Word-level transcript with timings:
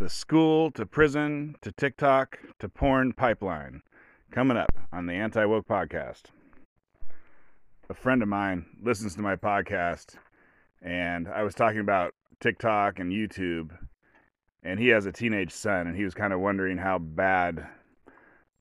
The 0.00 0.08
school 0.08 0.70
to 0.70 0.86
prison 0.86 1.56
to 1.60 1.72
TikTok 1.72 2.38
to 2.58 2.70
porn 2.70 3.12
pipeline. 3.12 3.82
Coming 4.30 4.56
up 4.56 4.72
on 4.90 5.04
the 5.04 5.12
Anti 5.12 5.44
Woke 5.44 5.68
Podcast. 5.68 6.22
A 7.90 7.92
friend 7.92 8.22
of 8.22 8.28
mine 8.28 8.64
listens 8.82 9.14
to 9.16 9.20
my 9.20 9.36
podcast, 9.36 10.16
and 10.80 11.28
I 11.28 11.42
was 11.42 11.54
talking 11.54 11.80
about 11.80 12.14
TikTok 12.40 12.98
and 12.98 13.12
YouTube, 13.12 13.76
and 14.62 14.80
he 14.80 14.88
has 14.88 15.04
a 15.04 15.12
teenage 15.12 15.52
son, 15.52 15.86
and 15.86 15.94
he 15.94 16.04
was 16.04 16.14
kind 16.14 16.32
of 16.32 16.40
wondering 16.40 16.78
how 16.78 16.96
bad 16.96 17.68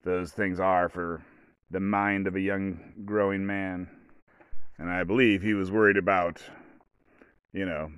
those 0.04 0.34
things 0.34 0.60
are 0.60 0.90
for 0.90 1.24
the 1.72 1.80
mind 1.80 2.28
of 2.28 2.36
a 2.36 2.42
young 2.42 3.06
growing 3.06 3.46
man. 3.46 3.90
And 4.78 4.90
I 4.90 5.06
believe 5.06 5.42
he 5.42 5.54
was 5.54 5.72
worried 5.72 5.96
about, 5.96 6.42
you 7.54 7.66
know, 7.66 7.94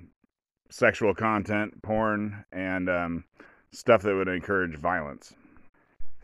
sexual 0.72 1.14
content, 1.14 1.82
porn, 1.82 2.44
and 2.50 2.88
um, 2.88 3.24
stuff 3.70 4.02
that 4.02 4.14
would 4.14 4.28
encourage 4.28 4.76
violence. 4.76 5.34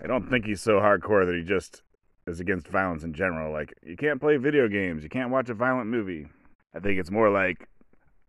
I 0.03 0.07
don't 0.07 0.29
think 0.29 0.47
he's 0.47 0.63
so 0.63 0.81
hardcore 0.81 1.27
that 1.27 1.35
he 1.35 1.43
just 1.43 1.83
is 2.27 2.41
against 2.41 2.69
violence 2.69 3.05
in 3.05 3.13
general. 3.13 3.53
Like, 3.53 3.75
you 3.83 3.97
can't 3.97 4.21
play 4.21 4.37
video 4.37 4.69
games, 4.69 5.03
you 5.03 5.09
can't 5.09 5.31
watch 5.31 5.51
a 5.51 5.55
violent 5.55 5.89
movie. 5.89 6.29
I 6.75 6.81
think 6.81 6.99
it's 6.99 7.11
more 7.11 7.31
like, 7.31 7.69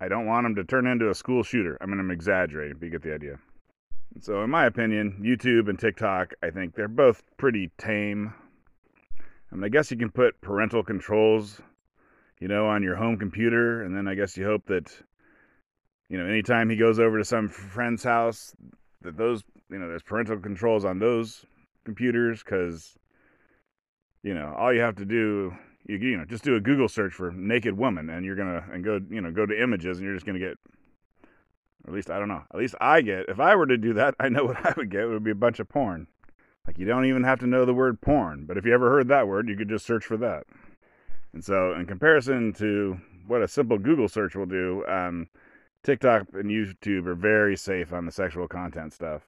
I 0.01 0.07
don't 0.07 0.25
want 0.25 0.45
him 0.45 0.55
to 0.55 0.63
turn 0.63 0.87
into 0.87 1.09
a 1.09 1.15
school 1.15 1.43
shooter. 1.43 1.77
I 1.81 1.85
mean, 1.85 1.99
I'm 1.99 2.11
exaggerating, 2.11 2.77
but 2.79 2.85
you 2.85 2.91
get 2.91 3.01
the 3.01 3.13
idea. 3.13 3.39
So, 4.21 4.43
in 4.43 4.49
my 4.49 4.65
opinion, 4.65 5.21
YouTube 5.23 5.69
and 5.69 5.77
TikTok, 5.77 6.33
I 6.41 6.49
think 6.49 6.75
they're 6.75 6.87
both 6.87 7.23
pretty 7.37 7.71
tame. 7.77 8.33
I 9.51 9.55
mean, 9.55 9.63
I 9.63 9.69
guess 9.69 9.91
you 9.91 9.97
can 9.97 10.09
put 10.09 10.41
parental 10.41 10.83
controls, 10.83 11.61
you 12.39 12.47
know, 12.47 12.67
on 12.67 12.83
your 12.83 12.95
home 12.95 13.17
computer, 13.17 13.83
and 13.83 13.95
then 13.95 14.07
I 14.07 14.15
guess 14.15 14.35
you 14.35 14.45
hope 14.45 14.65
that, 14.67 14.91
you 16.09 16.17
know, 16.17 16.25
anytime 16.25 16.69
he 16.69 16.75
goes 16.75 16.99
over 16.99 17.17
to 17.17 17.25
some 17.25 17.47
friend's 17.49 18.03
house, 18.03 18.53
that 19.01 19.17
those, 19.17 19.43
you 19.69 19.77
know, 19.79 19.87
there's 19.87 20.03
parental 20.03 20.37
controls 20.37 20.85
on 20.85 20.99
those 20.99 21.45
computers, 21.85 22.43
because, 22.43 22.97
you 24.23 24.33
know, 24.33 24.53
all 24.57 24.73
you 24.73 24.81
have 24.81 24.95
to 24.95 25.05
do, 25.05 25.53
you, 25.85 25.97
you 25.97 26.17
know, 26.17 26.25
just 26.25 26.43
do 26.43 26.55
a 26.55 26.59
Google 26.59 26.89
search 26.89 27.13
for 27.13 27.31
naked 27.31 27.77
woman, 27.77 28.09
and 28.09 28.25
you're 28.25 28.35
gonna, 28.35 28.65
and 28.71 28.83
go, 28.83 28.99
you 29.09 29.21
know, 29.21 29.31
go 29.31 29.45
to 29.45 29.61
images, 29.61 29.97
and 29.97 30.05
you're 30.05 30.15
just 30.15 30.25
gonna 30.25 30.39
get 30.39 30.57
at 31.87 31.93
least 31.93 32.11
I 32.11 32.19
don't 32.19 32.27
know. 32.27 32.43
At 32.53 32.59
least 32.59 32.75
I 32.81 33.01
get. 33.01 33.29
If 33.29 33.39
I 33.39 33.55
were 33.55 33.65
to 33.65 33.77
do 33.77 33.93
that, 33.93 34.15
I 34.19 34.29
know 34.29 34.45
what 34.45 34.63
I 34.65 34.73
would 34.75 34.89
get. 34.89 35.01
It 35.01 35.07
would 35.07 35.23
be 35.23 35.31
a 35.31 35.35
bunch 35.35 35.59
of 35.59 35.69
porn. 35.69 36.07
Like 36.67 36.77
you 36.77 36.85
don't 36.85 37.05
even 37.05 37.23
have 37.23 37.39
to 37.39 37.47
know 37.47 37.65
the 37.65 37.73
word 37.73 37.99
porn, 38.01 38.45
but 38.45 38.57
if 38.57 38.65
you 38.65 38.73
ever 38.73 38.89
heard 38.89 39.07
that 39.07 39.27
word, 39.27 39.49
you 39.49 39.57
could 39.57 39.69
just 39.69 39.85
search 39.85 40.05
for 40.05 40.17
that. 40.17 40.43
And 41.33 41.43
so, 41.43 41.73
in 41.73 41.85
comparison 41.85 42.53
to 42.53 42.99
what 43.25 43.41
a 43.41 43.47
simple 43.47 43.77
Google 43.77 44.07
search 44.07 44.35
will 44.35 44.45
do, 44.45 44.83
um, 44.87 45.27
TikTok 45.83 46.27
and 46.33 46.49
YouTube 46.49 47.07
are 47.07 47.15
very 47.15 47.55
safe 47.55 47.93
on 47.93 48.05
the 48.05 48.11
sexual 48.11 48.47
content 48.47 48.93
stuff. 48.93 49.23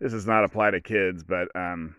This 0.00 0.12
does 0.12 0.26
not 0.26 0.44
apply 0.44 0.70
to 0.70 0.80
kids, 0.80 1.22
but 1.22 1.48
um, 1.54 1.94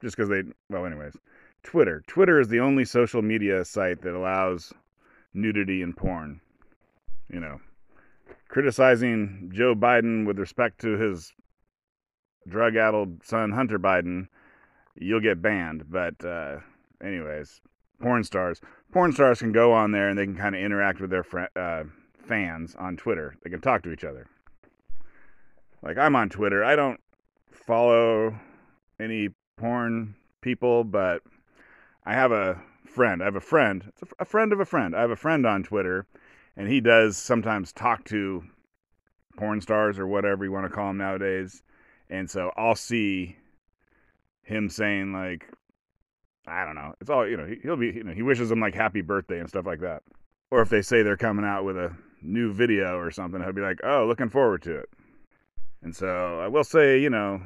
just 0.00 0.16
because 0.16 0.28
they, 0.28 0.42
well, 0.70 0.86
anyways, 0.86 1.14
Twitter. 1.62 2.02
Twitter 2.06 2.40
is 2.40 2.48
the 2.48 2.60
only 2.60 2.84
social 2.84 3.22
media 3.22 3.64
site 3.64 4.02
that 4.02 4.14
allows 4.14 4.72
nudity 5.34 5.82
and 5.82 5.96
porn. 5.96 6.40
You 7.28 7.40
know, 7.40 7.60
criticizing 8.48 9.50
Joe 9.54 9.74
Biden 9.74 10.26
with 10.26 10.38
respect 10.38 10.80
to 10.82 10.96
his 10.96 11.32
drug 12.48 12.76
addled 12.76 13.24
son, 13.24 13.52
Hunter 13.52 13.78
Biden, 13.78 14.28
you'll 14.94 15.20
get 15.20 15.42
banned. 15.42 15.90
But, 15.90 16.24
uh, 16.24 16.58
anyways, 17.02 17.60
porn 18.00 18.24
stars. 18.24 18.60
Porn 18.92 19.12
stars 19.12 19.40
can 19.40 19.52
go 19.52 19.72
on 19.72 19.92
there 19.92 20.08
and 20.08 20.18
they 20.18 20.26
can 20.26 20.36
kind 20.36 20.54
of 20.54 20.60
interact 20.60 21.00
with 21.00 21.10
their 21.10 21.22
fr- 21.22 21.44
uh, 21.56 21.84
fans 22.22 22.74
on 22.78 22.96
Twitter. 22.96 23.36
They 23.42 23.50
can 23.50 23.60
talk 23.60 23.82
to 23.82 23.92
each 23.92 24.04
other. 24.04 24.26
Like, 25.82 25.98
I'm 25.98 26.16
on 26.16 26.28
Twitter. 26.28 26.64
I 26.64 26.76
don't 26.76 27.00
follow 27.50 28.38
any 29.00 29.30
porn 29.56 30.14
people, 30.40 30.84
but 30.84 31.22
I 32.04 32.14
have 32.14 32.32
a 32.32 32.60
friend. 32.86 33.22
I 33.22 33.26
have 33.26 33.36
a 33.36 33.40
friend. 33.40 33.84
It's 33.88 34.12
a 34.18 34.24
friend 34.24 34.52
of 34.52 34.60
a 34.60 34.64
friend. 34.64 34.94
I 34.94 35.00
have 35.00 35.10
a 35.10 35.16
friend 35.16 35.46
on 35.46 35.62
Twitter 35.62 36.06
and 36.56 36.68
he 36.68 36.80
does 36.80 37.16
sometimes 37.16 37.72
talk 37.72 38.04
to 38.04 38.44
porn 39.36 39.60
stars 39.60 39.98
or 39.98 40.06
whatever 40.06 40.44
you 40.44 40.52
want 40.52 40.66
to 40.66 40.72
call 40.72 40.88
them 40.88 40.98
nowadays. 40.98 41.62
And 42.10 42.28
so 42.30 42.52
I'll 42.56 42.74
see 42.74 43.36
him 44.42 44.68
saying 44.68 45.12
like, 45.12 45.48
I 46.46 46.64
don't 46.64 46.74
know. 46.74 46.94
It's 47.00 47.08
all 47.08 47.26
you 47.26 47.36
know. 47.36 47.48
He'll 47.62 47.76
be 47.76 47.86
you 47.86 48.02
know 48.02 48.12
he 48.12 48.22
wishes 48.22 48.48
them 48.48 48.60
like 48.60 48.74
happy 48.74 49.00
birthday 49.00 49.38
and 49.38 49.48
stuff 49.48 49.64
like 49.64 49.80
that. 49.80 50.02
Or 50.50 50.60
if 50.60 50.68
they 50.68 50.82
say 50.82 51.02
they're 51.02 51.16
coming 51.16 51.44
out 51.44 51.64
with 51.64 51.76
a 51.76 51.96
new 52.22 52.52
video 52.52 52.96
or 52.96 53.10
something, 53.10 53.42
he'll 53.42 53.52
be 53.52 53.60
like, 53.60 53.80
oh, 53.84 54.06
looking 54.06 54.30
forward 54.30 54.62
to 54.62 54.76
it. 54.76 54.88
And 55.82 55.94
so 55.94 56.40
I 56.40 56.48
will 56.48 56.64
say, 56.64 57.00
you 57.00 57.10
know, 57.10 57.42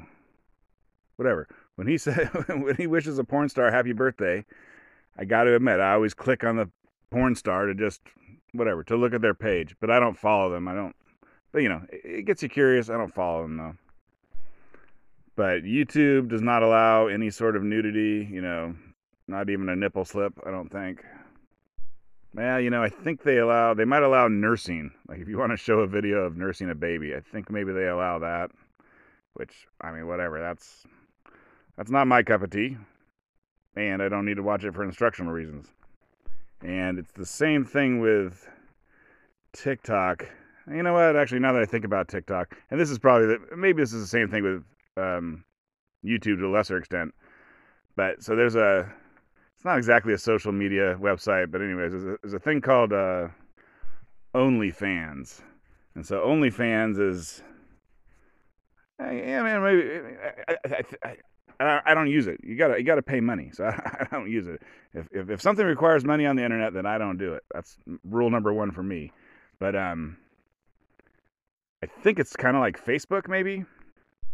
whatever. 1.16 1.48
When 1.76 1.86
he 1.86 1.98
said 1.98 2.28
when 2.48 2.76
he 2.76 2.86
wishes 2.86 3.18
a 3.18 3.24
porn 3.24 3.48
star 3.48 3.70
happy 3.70 3.92
birthday, 3.92 4.44
I 5.18 5.24
got 5.24 5.44
to 5.44 5.54
admit 5.54 5.80
I 5.80 5.94
always 5.94 6.14
click 6.14 6.44
on 6.44 6.56
the 6.56 6.70
porn 7.10 7.34
star 7.34 7.66
to 7.66 7.74
just 7.74 8.02
whatever 8.52 8.84
to 8.84 8.96
look 8.96 9.14
at 9.14 9.22
their 9.22 9.34
page, 9.34 9.76
but 9.80 9.90
I 9.90 10.00
don't 10.00 10.18
follow 10.18 10.50
them. 10.50 10.68
I 10.68 10.74
don't. 10.74 10.96
But 11.52 11.62
you 11.62 11.68
know, 11.68 11.82
it 11.90 12.26
gets 12.26 12.42
you 12.42 12.48
curious. 12.48 12.90
I 12.90 12.96
don't 12.96 13.14
follow 13.14 13.42
them 13.42 13.56
though. 13.56 13.76
But 15.36 15.62
YouTube 15.64 16.28
does 16.28 16.42
not 16.42 16.62
allow 16.62 17.08
any 17.08 17.30
sort 17.30 17.56
of 17.56 17.62
nudity. 17.62 18.28
You 18.30 18.40
know, 18.40 18.74
not 19.28 19.50
even 19.50 19.68
a 19.68 19.76
nipple 19.76 20.04
slip. 20.04 20.34
I 20.46 20.50
don't 20.50 20.70
think. 20.70 21.04
Well, 22.34 22.60
you 22.60 22.70
know, 22.70 22.82
I 22.82 22.88
think 22.88 23.22
they 23.22 23.38
allow. 23.38 23.74
They 23.74 23.84
might 23.84 24.02
allow 24.02 24.28
nursing. 24.28 24.90
Like 25.08 25.20
if 25.20 25.28
you 25.28 25.38
want 25.38 25.52
to 25.52 25.56
show 25.56 25.80
a 25.80 25.86
video 25.86 26.18
of 26.18 26.36
nursing 26.36 26.70
a 26.70 26.74
baby, 26.74 27.14
I 27.14 27.20
think 27.20 27.50
maybe 27.50 27.72
they 27.72 27.86
allow 27.86 28.18
that. 28.18 28.50
Which 29.34 29.66
I 29.80 29.90
mean, 29.90 30.06
whatever. 30.06 30.40
That's 30.40 30.84
that's 31.76 31.90
not 31.90 32.06
my 32.06 32.22
cup 32.22 32.42
of 32.42 32.50
tea, 32.50 32.76
and 33.74 34.02
I 34.02 34.08
don't 34.08 34.26
need 34.26 34.36
to 34.36 34.42
watch 34.42 34.64
it 34.64 34.74
for 34.74 34.84
instructional 34.84 35.32
reasons. 35.32 35.66
And 36.62 36.98
it's 36.98 37.12
the 37.12 37.26
same 37.26 37.64
thing 37.64 38.00
with 38.00 38.48
TikTok. 39.52 40.26
You 40.68 40.82
know 40.82 40.94
what? 40.94 41.16
Actually, 41.16 41.40
now 41.40 41.52
that 41.52 41.62
I 41.62 41.66
think 41.66 41.84
about 41.84 42.08
TikTok, 42.08 42.56
and 42.70 42.80
this 42.80 42.90
is 42.90 42.98
probably 42.98 43.28
the, 43.28 43.56
maybe 43.56 43.82
this 43.82 43.92
is 43.92 44.00
the 44.02 44.08
same 44.08 44.28
thing 44.28 44.42
with 44.42 44.64
um, 44.96 45.44
YouTube 46.04 46.38
to 46.38 46.46
a 46.46 46.50
lesser 46.50 46.76
extent. 46.76 47.14
But 47.94 48.22
so 48.22 48.36
there's 48.36 48.56
a, 48.56 48.92
it's 49.56 49.64
not 49.64 49.78
exactly 49.78 50.12
a 50.12 50.18
social 50.18 50.52
media 50.52 50.96
website, 51.00 51.50
but 51.50 51.62
anyways, 51.62 51.92
there's 51.92 52.04
a, 52.04 52.16
there's 52.22 52.34
a 52.34 52.38
thing 52.38 52.60
called 52.60 52.92
uh, 52.92 53.28
OnlyFans, 54.34 55.40
and 55.94 56.06
so 56.06 56.20
OnlyFans 56.20 57.00
is, 57.00 57.42
yeah, 59.00 59.42
man, 59.42 59.62
maybe 59.62 60.16
I, 60.46 60.56
I, 61.02 61.16
I, 61.58 61.80
I 61.86 61.94
don't 61.94 62.10
use 62.10 62.26
it. 62.26 62.40
You 62.42 62.54
gotta 62.56 62.78
you 62.78 62.84
gotta 62.84 63.02
pay 63.02 63.20
money, 63.20 63.50
so 63.52 63.64
I, 63.66 64.06
don't 64.10 64.30
use 64.30 64.46
it. 64.46 64.60
If, 64.92 65.08
if 65.10 65.30
if 65.30 65.40
something 65.40 65.64
requires 65.64 66.04
money 66.04 66.26
on 66.26 66.36
the 66.36 66.44
internet, 66.44 66.74
then 66.74 66.84
I 66.84 66.98
don't 66.98 67.16
do 67.16 67.32
it. 67.32 67.44
That's 67.54 67.78
rule 68.04 68.30
number 68.30 68.52
one 68.52 68.72
for 68.72 68.82
me. 68.82 69.10
But 69.58 69.74
um, 69.74 70.18
I 71.82 71.86
think 71.86 72.18
it's 72.18 72.36
kind 72.36 72.56
of 72.56 72.60
like 72.60 72.84
Facebook, 72.84 73.26
maybe, 73.26 73.64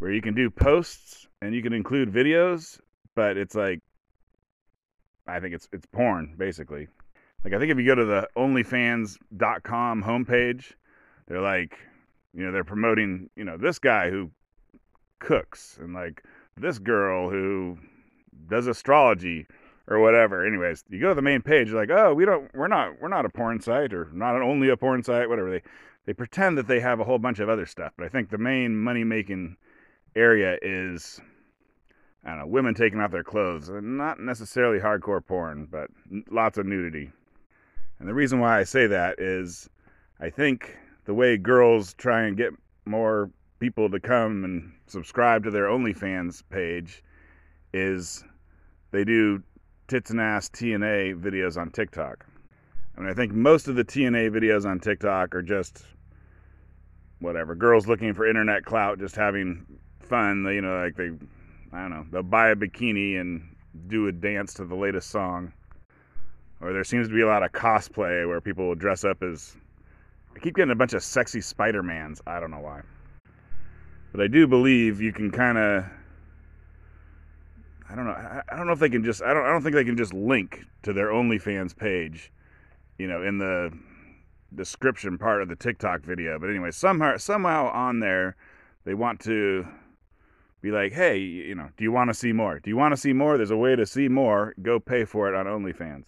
where 0.01 0.13
you 0.13 0.21
can 0.21 0.35
do 0.35 0.51
posts 0.51 1.29
and 1.41 1.55
you 1.55 1.63
can 1.63 1.73
include 1.73 2.13
videos, 2.13 2.81
but 3.15 3.37
it's 3.37 3.55
like 3.55 3.81
I 5.27 5.41
think 5.41 5.55
it's 5.55 5.69
it's 5.73 5.87
porn 5.87 6.35
basically. 6.37 6.89
Like 7.45 7.55
I 7.55 7.59
think 7.59 7.73
if 7.73 7.79
you 7.79 7.87
go 7.87 7.95
to 7.95 8.05
the 8.05 8.29
OnlyFans.com 8.37 10.03
homepage, 10.05 10.73
they're 11.27 11.41
like, 11.41 11.79
you 12.33 12.45
know, 12.45 12.53
they're 12.53 12.65
promoting, 12.65 13.31
you 13.37 13.45
know, 13.45 13.57
this 13.57 13.79
guy 13.79 14.11
who 14.11 14.31
cooks 15.19 15.79
and 15.81 15.95
like 15.95 16.23
this 16.57 16.79
girl 16.79 17.31
who 17.31 17.79
does 18.49 18.67
astrology 18.67 19.47
or 19.89 19.99
whatever. 20.01 20.47
Anyways, 20.47 20.85
you 20.89 21.01
go 21.01 21.09
to 21.09 21.15
the 21.15 21.23
main 21.23 21.43
page, 21.43 21.69
you're 21.69 21.81
like, 21.81 21.91
oh, 21.91 22.15
we 22.15 22.25
don't, 22.25 22.53
we're 22.55 22.69
not, 22.69 23.01
we're 23.01 23.09
not 23.09 23.27
a 23.27 23.29
porn 23.29 23.61
site 23.61 23.93
or 23.93 24.09
not 24.13 24.41
only 24.41 24.69
a 24.69 24.77
porn 24.77 25.03
site, 25.03 25.29
whatever. 25.29 25.51
They 25.51 25.63
they 26.05 26.13
pretend 26.13 26.59
that 26.59 26.67
they 26.67 26.81
have 26.81 27.01
a 27.01 27.05
whole 27.05 27.19
bunch 27.19 27.39
of 27.39 27.49
other 27.49 27.67
stuff, 27.67 27.93
but 27.97 28.05
I 28.05 28.09
think 28.09 28.31
the 28.31 28.39
main 28.39 28.77
money 28.77 29.05
making 29.05 29.57
area 30.17 30.59
is, 30.61 31.21
I 32.25 32.31
don't 32.31 32.39
know, 32.39 32.47
women 32.47 32.75
taking 32.75 33.01
off 33.01 33.11
their 33.11 33.25
clothes. 33.25 33.69
Uh, 33.69 33.81
not 33.83 34.21
necessarily 34.21 34.79
hardcore 34.79 35.25
porn, 35.25 35.67
but 35.71 35.91
lots 36.31 36.59
of 36.59 36.67
nudity. 36.67 37.11
And 37.99 38.09
the 38.09 38.15
reason 38.15 38.41
why 38.41 38.59
I 38.59 38.65
say 38.65 38.87
that 38.87 39.19
is, 39.19 39.69
I 40.21 40.31
think 40.31 40.77
the 41.05 41.15
way 41.15 41.37
girls 41.37 41.95
try 41.95 42.23
and 42.23 42.37
get 42.37 42.53
more 42.85 43.31
people 43.59 43.91
to 43.91 44.01
come 44.01 44.45
and 44.45 44.73
subscribe 44.87 45.45
to 45.45 45.51
their 45.51 45.67
OnlyFans 45.67 46.43
page 46.51 47.03
is 47.73 48.25
they 48.91 49.05
do 49.05 49.43
tits 49.89 50.11
and 50.11 50.21
ass 50.21 50.49
TNA 50.49 51.21
videos 51.21 51.57
on 51.57 51.71
TikTok. 51.71 52.27
I 52.97 53.01
mean, 53.01 53.11
I 53.11 53.15
think 53.15 53.33
most 53.33 53.69
of 53.69 53.75
the 53.75 53.85
TNA 53.85 54.31
videos 54.31 54.65
on 54.65 54.79
TikTok 54.79 55.35
are 55.35 55.43
just 55.43 55.85
whatever 57.21 57.55
girls 57.55 57.87
looking 57.87 58.13
for 58.15 58.27
internet 58.27 58.65
clout, 58.65 58.99
just 58.99 59.17
having 59.17 59.65
fun. 60.01 60.43
They, 60.43 60.57
you 60.57 60.61
know, 60.61 60.83
like 60.83 60.97
they, 60.97 61.11
I 61.73 61.81
don't 61.81 61.91
know, 61.91 62.07
they'll 62.11 62.23
buy 62.23 62.51
a 62.51 62.57
bikini 62.57 63.21
and 63.21 63.43
do 63.89 64.09
a 64.09 64.13
dance 64.13 64.55
to 64.55 64.65
the 64.65 64.75
latest 64.75 65.11
song. 65.11 65.53
Or 66.61 66.73
there 66.73 66.85
seems 66.85 67.09
to 67.09 67.15
be 67.15 67.23
a 67.23 67.27
lot 67.27 67.43
of 67.43 67.53
cosplay 67.53 68.27
where 68.27 68.41
people 68.41 68.69
will 68.69 68.75
dress 68.75 69.05
up 69.05 69.23
as. 69.23 69.57
I 70.35 70.39
keep 70.39 70.55
getting 70.55 70.71
a 70.71 70.77
bunch 70.77 70.95
of 70.95 71.03
sexy 71.03 71.41
Spider 71.41 71.83
Mans. 71.83 72.23
I 72.27 72.41
don't 72.41 72.51
know 72.51 72.61
why. 72.61 72.83
But 74.13 74.21
I 74.21 74.29
do 74.29 74.47
believe 74.47 75.01
you 75.01 75.13
can 75.13 75.31
kind 75.31 75.59
of. 75.59 75.85
I 77.91 77.95
don't 77.95 78.07
know. 78.07 78.13
I 78.13 78.57
don't 78.57 78.67
know 78.67 78.73
if 78.73 78.79
they 78.79 78.89
can 78.89 79.03
just. 79.03 79.23
I 79.23 79.35
don't. 79.35 79.45
I 79.45 79.49
don't 79.49 79.63
think 79.63 79.75
they 79.75 79.85
can 79.85 79.97
just 79.97 80.15
link 80.15 80.65
to 80.85 80.93
their 80.93 81.09
OnlyFans 81.09 81.77
page, 81.77 82.33
you 82.99 83.09
know, 83.09 83.23
in 83.23 83.39
the 83.39 83.73
description 84.55 85.19
part 85.19 85.43
of 85.43 85.49
the 85.49 85.57
TikTok 85.57 86.03
video. 86.03 86.39
But 86.39 86.51
anyway, 86.51 86.71
somehow 86.71 87.17
somehow 87.17 87.71
on 87.73 87.99
there, 87.99 88.37
they 88.85 88.95
want 88.95 89.21
to 89.21 89.67
be 90.63 90.71
like, 90.71 90.93
hey, 90.93 91.19
you 91.19 91.57
know, 91.57 91.69
do 91.77 91.83
you 91.83 91.91
want 91.91 92.09
to 92.09 92.15
see 92.15 92.33
more? 92.33 92.61
Do 92.61 92.71
you 92.71 92.77
want 92.77 92.93
to 92.93 92.97
see 92.97 93.13
more? 93.13 93.37
There's 93.37 93.51
a 93.51 93.57
way 93.57 93.75
to 93.75 93.85
see 93.85 94.09
more. 94.09 94.55
Go 94.63 94.79
pay 94.79 95.05
for 95.05 95.29
it 95.29 95.35
on 95.35 95.47
OnlyFans. 95.47 96.05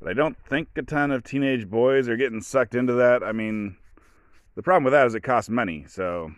But 0.00 0.10
I 0.10 0.12
don't 0.12 0.36
think 0.36 0.68
a 0.76 0.82
ton 0.82 1.12
of 1.12 1.22
teenage 1.22 1.70
boys 1.70 2.08
are 2.08 2.16
getting 2.16 2.40
sucked 2.40 2.74
into 2.74 2.94
that. 2.94 3.22
I 3.22 3.30
mean, 3.30 3.76
the 4.56 4.62
problem 4.62 4.82
with 4.82 4.92
that 4.92 5.06
is 5.06 5.14
it 5.14 5.22
costs 5.22 5.48
money. 5.48 5.84
So, 5.88 6.32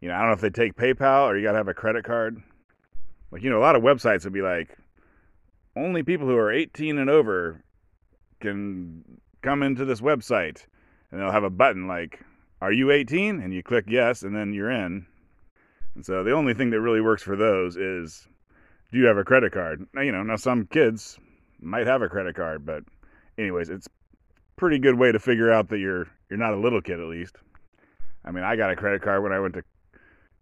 you 0.00 0.08
know, 0.08 0.14
I 0.14 0.18
don't 0.18 0.28
know 0.28 0.34
if 0.34 0.40
they 0.40 0.50
take 0.50 0.74
PayPal 0.74 1.26
or 1.26 1.38
you 1.38 1.44
got 1.44 1.52
to 1.52 1.58
have 1.58 1.68
a 1.68 1.74
credit 1.74 2.04
card. 2.04 2.42
Like, 3.30 3.42
you 3.42 3.50
know, 3.50 3.58
a 3.58 3.60
lot 3.60 3.76
of 3.76 3.82
websites 3.82 4.24
would 4.24 4.32
be 4.32 4.42
like, 4.42 4.76
only 5.76 6.02
people 6.02 6.26
who 6.26 6.36
are 6.36 6.52
18 6.52 6.98
and 6.98 7.08
over 7.08 7.62
can 8.40 9.04
come 9.42 9.62
into 9.62 9.84
this 9.84 10.00
website. 10.00 10.66
And 11.10 11.20
they'll 11.20 11.30
have 11.30 11.44
a 11.44 11.50
button 11.50 11.86
like, 11.86 12.20
are 12.60 12.72
you 12.72 12.90
18? 12.90 13.40
And 13.40 13.54
you 13.54 13.62
click 13.62 13.84
yes, 13.88 14.22
and 14.22 14.34
then 14.34 14.52
you're 14.52 14.70
in. 14.70 15.06
And 15.94 16.04
so 16.04 16.24
the 16.24 16.32
only 16.32 16.54
thing 16.54 16.70
that 16.70 16.80
really 16.80 17.00
works 17.00 17.22
for 17.22 17.36
those 17.36 17.76
is 17.76 18.26
do 18.92 18.98
you 18.98 19.06
have 19.06 19.16
a 19.16 19.24
credit 19.24 19.52
card? 19.52 19.86
Now, 19.94 20.02
you 20.02 20.12
know, 20.12 20.22
now 20.22 20.36
some 20.36 20.66
kids 20.66 21.18
might 21.60 21.86
have 21.86 22.02
a 22.02 22.08
credit 22.08 22.36
card, 22.36 22.64
but 22.64 22.84
anyways, 23.38 23.70
it's 23.70 23.88
pretty 24.56 24.78
good 24.78 24.98
way 24.98 25.12
to 25.12 25.18
figure 25.18 25.52
out 25.52 25.68
that 25.68 25.78
you're 25.78 26.06
you're 26.30 26.38
not 26.38 26.54
a 26.54 26.58
little 26.58 26.80
kid 26.80 27.00
at 27.00 27.06
least. 27.06 27.36
I 28.24 28.30
mean, 28.30 28.44
I 28.44 28.56
got 28.56 28.70
a 28.70 28.76
credit 28.76 29.02
card 29.02 29.22
when 29.22 29.32
I 29.32 29.40
went 29.40 29.54
to 29.54 29.62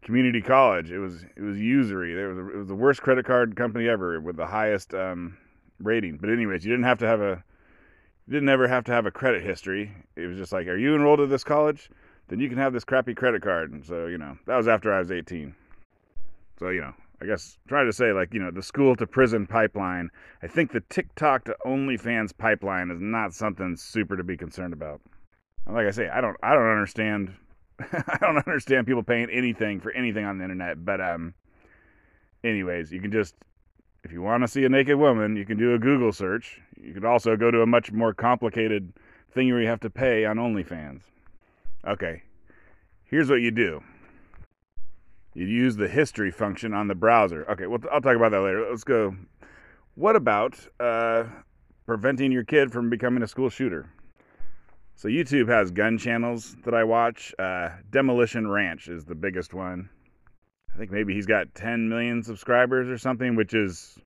community 0.03 0.41
college. 0.41 0.91
It 0.91 0.99
was 0.99 1.25
it 1.37 1.43
was 1.43 1.59
usury. 1.59 2.15
Was 2.29 2.39
it 2.39 2.57
was 2.57 2.69
the 2.69 2.75
worst 2.75 3.03
credit 3.03 3.25
card 3.25 3.57
company 3.57 3.89
ever 3.89 4.21
with 4.21 4.37
the 4.37 4.47
highest 4.47 4.95
um, 4.95 5.37
rating. 5.81 6.19
But 6.19 6.31
anyways, 6.31 6.65
you 6.65 6.73
didn't 6.73 6.87
have 6.87 6.99
to 6.99 7.07
have 7.07 7.21
a 7.21 7.43
you 8.27 8.35
didn't 8.35 8.49
ever 8.49 8.69
have 8.69 8.85
to 8.85 8.93
have 8.93 9.07
a 9.07 9.11
credit 9.11 9.43
history. 9.43 9.93
It 10.17 10.27
was 10.27 10.37
just 10.37 10.53
like, 10.53 10.67
are 10.67 10.77
you 10.77 10.95
enrolled 10.95 11.21
at 11.21 11.29
this 11.29 11.45
college? 11.45 11.91
Then 12.33 12.41
you 12.41 12.49
can 12.49 12.57
have 12.57 12.73
this 12.73 12.83
crappy 12.83 13.15
credit 13.15 13.43
card. 13.43 13.73
And 13.73 13.85
so, 13.85 14.07
you 14.07 14.17
know, 14.17 14.39
that 14.47 14.57
was 14.57 14.67
after 14.67 14.91
I 14.91 15.01
was 15.01 15.11
18. 15.11 15.55
So, 16.59 16.71
you 16.71 16.81
know, 16.81 16.95
I 17.21 17.27
guess 17.27 17.59
trying 17.69 17.85
to 17.85 17.93
say 17.93 18.13
like, 18.13 18.33
you 18.33 18.41
know, 18.41 18.51
the 18.51 18.63
school 18.63 18.97
to 18.97 19.07
prison 19.07 19.47
pipeline. 19.47 20.09
I 20.43 20.47
think 20.47 20.73
the 20.73 20.81
TikTok 20.89 21.45
to 21.45 21.57
OnlyFans 21.67 22.35
pipeline 22.39 22.91
is 22.91 23.03
not 23.03 23.35
something 23.35 23.77
super 23.77 24.17
to 24.17 24.25
be 24.25 24.39
concerned 24.39 24.73
about. 24.73 25.03
Like 25.67 25.87
I 25.87 25.91
say, 25.91 26.09
I 26.09 26.23
don't 26.23 26.39
I 26.43 26.55
don't 26.55 26.71
understand 26.71 27.35
I 27.81 28.17
don't 28.19 28.39
understand 28.39 28.87
people 28.87 29.03
paying 29.03 29.29
anything 29.29 29.79
for 29.79 29.93
anything 29.93 30.25
on 30.25 30.39
the 30.39 30.45
internet, 30.45 30.83
but 30.87 31.03
um 31.03 31.35
anyways, 32.43 32.95
you 32.95 33.03
can 33.03 33.13
just 33.13 33.35
if 34.05 34.11
you 34.11 34.23
want 34.23 34.43
to 34.43 34.49
see 34.49 34.65
a 34.65 34.71
naked 34.71 34.97
woman, 34.97 35.37
you 35.37 35.45
can 35.45 35.59
do 35.59 35.75
a 35.75 35.79
Google 35.79 36.13
search. 36.13 36.63
You 36.81 36.95
could 36.95 37.05
also 37.05 37.37
go 37.37 37.51
to 37.51 37.61
a 37.61 37.67
much 37.67 37.93
more 37.93 38.15
complicated 38.15 38.95
thing 39.33 39.51
where 39.51 39.61
you 39.61 39.69
have 39.69 39.81
to 39.81 39.91
pay 39.91 40.25
on 40.25 40.39
OnlyFans. 40.39 41.03
Okay, 41.87 42.23
here's 43.05 43.29
what 43.29 43.41
you 43.41 43.51
do. 43.51 43.83
You 45.35 45.47
use 45.47 45.75
the 45.75 45.89
history 45.89 46.31
function 46.31 46.73
on 46.75 46.87
the 46.87 46.95
browser. 46.95 47.45
Okay, 47.51 47.67
well, 47.67 47.81
I'll 47.93 48.01
talk 48.01 48.15
about 48.15 48.31
that 48.31 48.41
later. 48.41 48.69
Let's 48.71 48.85
go. 48.85 49.17
What 49.97 50.15
about 50.15 50.57
uh, 50.79 51.25
preventing 51.85 52.31
your 52.31 52.45
kid 52.45 52.71
from 52.71 52.89
becoming 52.89 53.23
a 53.23 53.27
school 53.27 53.49
shooter? 53.49 53.91
So 54.95 55.09
YouTube 55.09 55.49
has 55.49 55.73
gun 55.73 55.99
channels 55.99 56.55
that 56.65 56.75
I 56.75 56.85
watch. 56.85 57.35
Uh, 57.37 57.71
Demolition 57.91 58.49
Ranch 58.49 58.87
is 58.87 59.05
the 59.05 59.15
biggest 59.17 59.53
one. 59.53 59.89
I 60.73 60.79
think 60.79 60.93
maybe 60.93 61.15
he's 61.15 61.27
got 61.27 61.53
10 61.55 61.89
million 61.89 62.23
subscribers 62.23 62.89
or 62.89 62.97
something, 62.97 63.35
which 63.35 63.55
is 63.55 63.99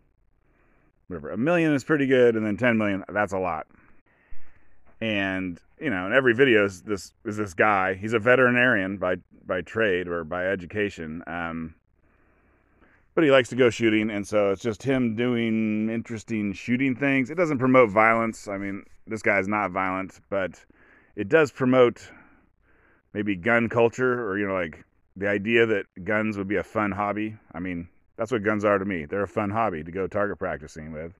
whatever. 1.08 1.30
A 1.30 1.36
million 1.36 1.74
is 1.74 1.84
pretty 1.84 2.06
good, 2.06 2.36
and 2.36 2.46
then 2.46 2.56
10 2.56 2.78
million, 2.78 3.04
that's 3.12 3.34
a 3.34 3.38
lot 3.38 3.66
and 5.00 5.60
you 5.80 5.90
know, 5.90 6.06
in 6.06 6.12
every 6.12 6.34
video 6.34 6.64
is 6.64 6.82
this 6.82 7.12
is 7.24 7.36
this 7.36 7.54
guy. 7.54 7.94
He's 7.94 8.12
a 8.12 8.18
veterinarian 8.18 8.96
by 8.96 9.16
by 9.46 9.60
trade 9.60 10.08
or 10.08 10.24
by 10.24 10.46
education, 10.46 11.22
um, 11.26 11.74
but 13.14 13.24
he 13.24 13.30
likes 13.30 13.48
to 13.50 13.56
go 13.56 13.70
shooting, 13.70 14.10
and 14.10 14.26
so 14.26 14.50
it's 14.50 14.62
just 14.62 14.82
him 14.82 15.16
doing 15.16 15.90
interesting 15.90 16.52
shooting 16.52 16.96
things. 16.96 17.30
It 17.30 17.36
doesn't 17.36 17.58
promote 17.58 17.90
violence. 17.90 18.48
I 18.48 18.58
mean, 18.58 18.84
this 19.06 19.22
guy's 19.22 19.48
not 19.48 19.70
violent, 19.70 20.20
but 20.30 20.64
it 21.14 21.28
does 21.28 21.52
promote 21.52 22.10
maybe 23.12 23.36
gun 23.36 23.68
culture 23.68 24.28
or 24.28 24.38
you 24.38 24.46
know, 24.46 24.54
like 24.54 24.84
the 25.16 25.28
idea 25.28 25.66
that 25.66 25.86
guns 26.04 26.38
would 26.38 26.48
be 26.48 26.56
a 26.56 26.62
fun 26.62 26.92
hobby. 26.92 27.36
I 27.52 27.58
mean, 27.58 27.88
that's 28.16 28.32
what 28.32 28.42
guns 28.42 28.64
are 28.64 28.78
to 28.78 28.84
me. 28.84 29.04
They're 29.04 29.22
a 29.22 29.28
fun 29.28 29.50
hobby 29.50 29.82
to 29.82 29.90
go 29.90 30.06
target 30.06 30.38
practicing 30.38 30.92
with. 30.92 31.18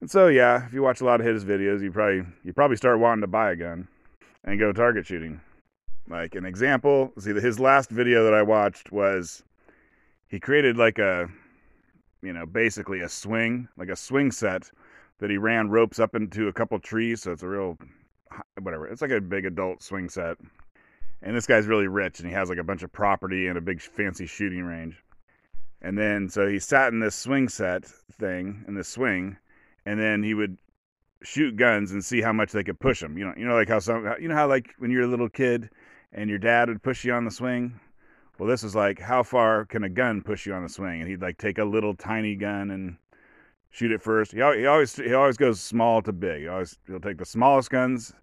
And 0.00 0.10
so 0.10 0.28
yeah, 0.28 0.66
if 0.66 0.72
you 0.72 0.82
watch 0.82 1.00
a 1.00 1.04
lot 1.04 1.20
of 1.20 1.26
his 1.26 1.44
videos, 1.44 1.82
you 1.82 1.92
probably 1.92 2.24
you 2.42 2.52
probably 2.52 2.76
start 2.76 2.98
wanting 2.98 3.20
to 3.20 3.26
buy 3.26 3.52
a 3.52 3.56
gun 3.56 3.88
and 4.44 4.58
go 4.58 4.72
target 4.72 5.06
shooting. 5.06 5.40
Like 6.08 6.34
an 6.34 6.44
example, 6.44 7.12
see 7.18 7.32
his 7.32 7.60
last 7.60 7.90
video 7.90 8.24
that 8.24 8.34
I 8.34 8.42
watched 8.42 8.90
was 8.90 9.42
he 10.28 10.40
created 10.40 10.76
like 10.76 10.98
a 10.98 11.28
you 12.22 12.32
know, 12.32 12.46
basically 12.46 13.00
a 13.00 13.08
swing, 13.08 13.68
like 13.76 13.88
a 13.88 13.96
swing 13.96 14.30
set 14.30 14.70
that 15.18 15.30
he 15.30 15.38
ran 15.38 15.70
ropes 15.70 15.98
up 15.98 16.14
into 16.14 16.48
a 16.48 16.52
couple 16.52 16.78
trees, 16.78 17.22
so 17.22 17.32
it's 17.32 17.42
a 17.42 17.48
real 17.48 17.78
whatever. 18.60 18.86
It's 18.86 19.02
like 19.02 19.10
a 19.10 19.20
big 19.20 19.44
adult 19.44 19.82
swing 19.82 20.08
set. 20.08 20.38
And 21.22 21.36
this 21.36 21.46
guy's 21.46 21.66
really 21.66 21.88
rich 21.88 22.20
and 22.20 22.28
he 22.28 22.34
has 22.34 22.48
like 22.48 22.58
a 22.58 22.64
bunch 22.64 22.82
of 22.82 22.90
property 22.90 23.46
and 23.46 23.58
a 23.58 23.60
big 23.60 23.82
fancy 23.82 24.26
shooting 24.26 24.64
range. 24.64 25.02
And 25.82 25.98
then 25.98 26.30
so 26.30 26.48
he 26.48 26.58
sat 26.58 26.92
in 26.92 27.00
this 27.00 27.14
swing 27.14 27.50
set 27.50 27.84
thing 27.84 28.64
in 28.66 28.74
this 28.74 28.88
swing 28.88 29.36
and 29.90 30.00
then 30.00 30.22
he 30.22 30.34
would 30.34 30.56
shoot 31.24 31.56
guns 31.56 31.90
and 31.90 32.04
see 32.04 32.20
how 32.20 32.32
much 32.32 32.52
they 32.52 32.62
could 32.62 32.78
push 32.78 33.02
him. 33.02 33.18
You 33.18 33.24
know, 33.24 33.34
you 33.36 33.44
know, 33.44 33.56
like 33.56 33.68
how 33.68 33.80
some, 33.80 34.08
you 34.20 34.28
know 34.28 34.36
how 34.36 34.46
like 34.46 34.72
when 34.78 34.92
you're 34.92 35.02
a 35.02 35.08
little 35.08 35.28
kid 35.28 35.68
and 36.12 36.30
your 36.30 36.38
dad 36.38 36.68
would 36.68 36.80
push 36.80 37.04
you 37.04 37.12
on 37.12 37.24
the 37.24 37.30
swing. 37.32 37.80
Well, 38.38 38.48
this 38.48 38.62
is 38.62 38.76
like 38.76 39.00
how 39.00 39.24
far 39.24 39.64
can 39.64 39.82
a 39.82 39.88
gun 39.88 40.22
push 40.22 40.46
you 40.46 40.54
on 40.54 40.62
the 40.62 40.68
swing? 40.68 41.00
And 41.00 41.10
he'd 41.10 41.20
like 41.20 41.38
take 41.38 41.58
a 41.58 41.64
little 41.64 41.96
tiny 41.96 42.36
gun 42.36 42.70
and 42.70 42.98
shoot 43.70 43.90
it 43.90 44.00
first. 44.00 44.30
He, 44.30 44.38
he 44.38 44.66
always 44.66 44.94
he 44.94 45.12
always 45.12 45.36
goes 45.36 45.60
small 45.60 46.02
to 46.02 46.12
big. 46.12 46.42
He 46.42 46.46
always 46.46 46.78
he'll 46.86 47.00
take 47.00 47.18
the 47.18 47.24
smallest 47.24 47.70
guns 47.70 48.14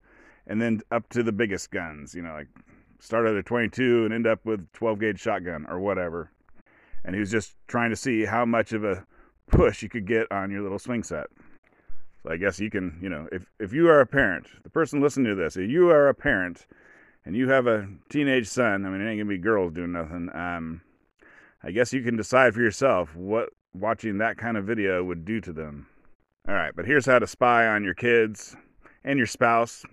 and 0.47 0.61
then 0.61 0.79
up 0.89 1.09
to 1.09 1.21
the 1.21 1.33
biggest 1.33 1.69
guns. 1.69 2.15
You 2.15 2.21
know, 2.21 2.31
like 2.31 2.47
start 2.99 3.27
at 3.27 3.35
a 3.35 3.43
22 3.43 4.05
and 4.05 4.13
end 4.13 4.25
up 4.25 4.39
with 4.45 4.71
12 4.71 4.99
gauge 4.99 5.19
shotgun 5.19 5.65
or 5.67 5.81
whatever. 5.81 6.31
And 7.03 7.13
he 7.13 7.19
was 7.19 7.29
just 7.29 7.57
trying 7.67 7.89
to 7.89 7.97
see 7.97 8.23
how 8.23 8.45
much 8.45 8.71
of 8.71 8.85
a 8.85 9.05
push 9.51 9.83
you 9.83 9.89
could 9.89 10.05
get 10.05 10.31
on 10.31 10.49
your 10.49 10.61
little 10.61 10.79
swing 10.79 11.03
set. 11.03 11.27
So 12.23 12.31
I 12.31 12.37
guess 12.37 12.59
you 12.59 12.69
can, 12.69 12.97
you 13.01 13.09
know, 13.09 13.27
if, 13.31 13.45
if 13.59 13.73
you 13.73 13.87
are 13.89 13.99
a 13.99 14.05
parent, 14.05 14.47
the 14.63 14.69
person 14.69 15.01
listening 15.01 15.27
to 15.27 15.35
this, 15.35 15.55
if 15.55 15.69
you 15.69 15.89
are 15.89 16.07
a 16.07 16.13
parent 16.13 16.65
and 17.25 17.35
you 17.35 17.49
have 17.49 17.67
a 17.67 17.87
teenage 18.09 18.47
son, 18.47 18.85
I 18.85 18.89
mean, 18.89 19.01
it 19.01 19.09
ain't 19.09 19.19
gonna 19.19 19.29
be 19.29 19.37
girls 19.37 19.73
doing 19.73 19.91
nothing. 19.91 20.29
Um, 20.33 20.81
I 21.63 21.71
guess 21.71 21.93
you 21.93 22.01
can 22.01 22.17
decide 22.17 22.53
for 22.53 22.61
yourself 22.61 23.15
what 23.15 23.49
watching 23.73 24.17
that 24.17 24.37
kind 24.37 24.57
of 24.57 24.65
video 24.65 25.03
would 25.03 25.25
do 25.25 25.41
to 25.41 25.53
them. 25.53 25.87
All 26.47 26.55
right, 26.55 26.73
but 26.75 26.85
here's 26.85 27.05
how 27.05 27.19
to 27.19 27.27
spy 27.27 27.67
on 27.67 27.83
your 27.83 27.93
kids 27.93 28.55
and 29.03 29.17
your 29.17 29.27
spouse. 29.27 29.85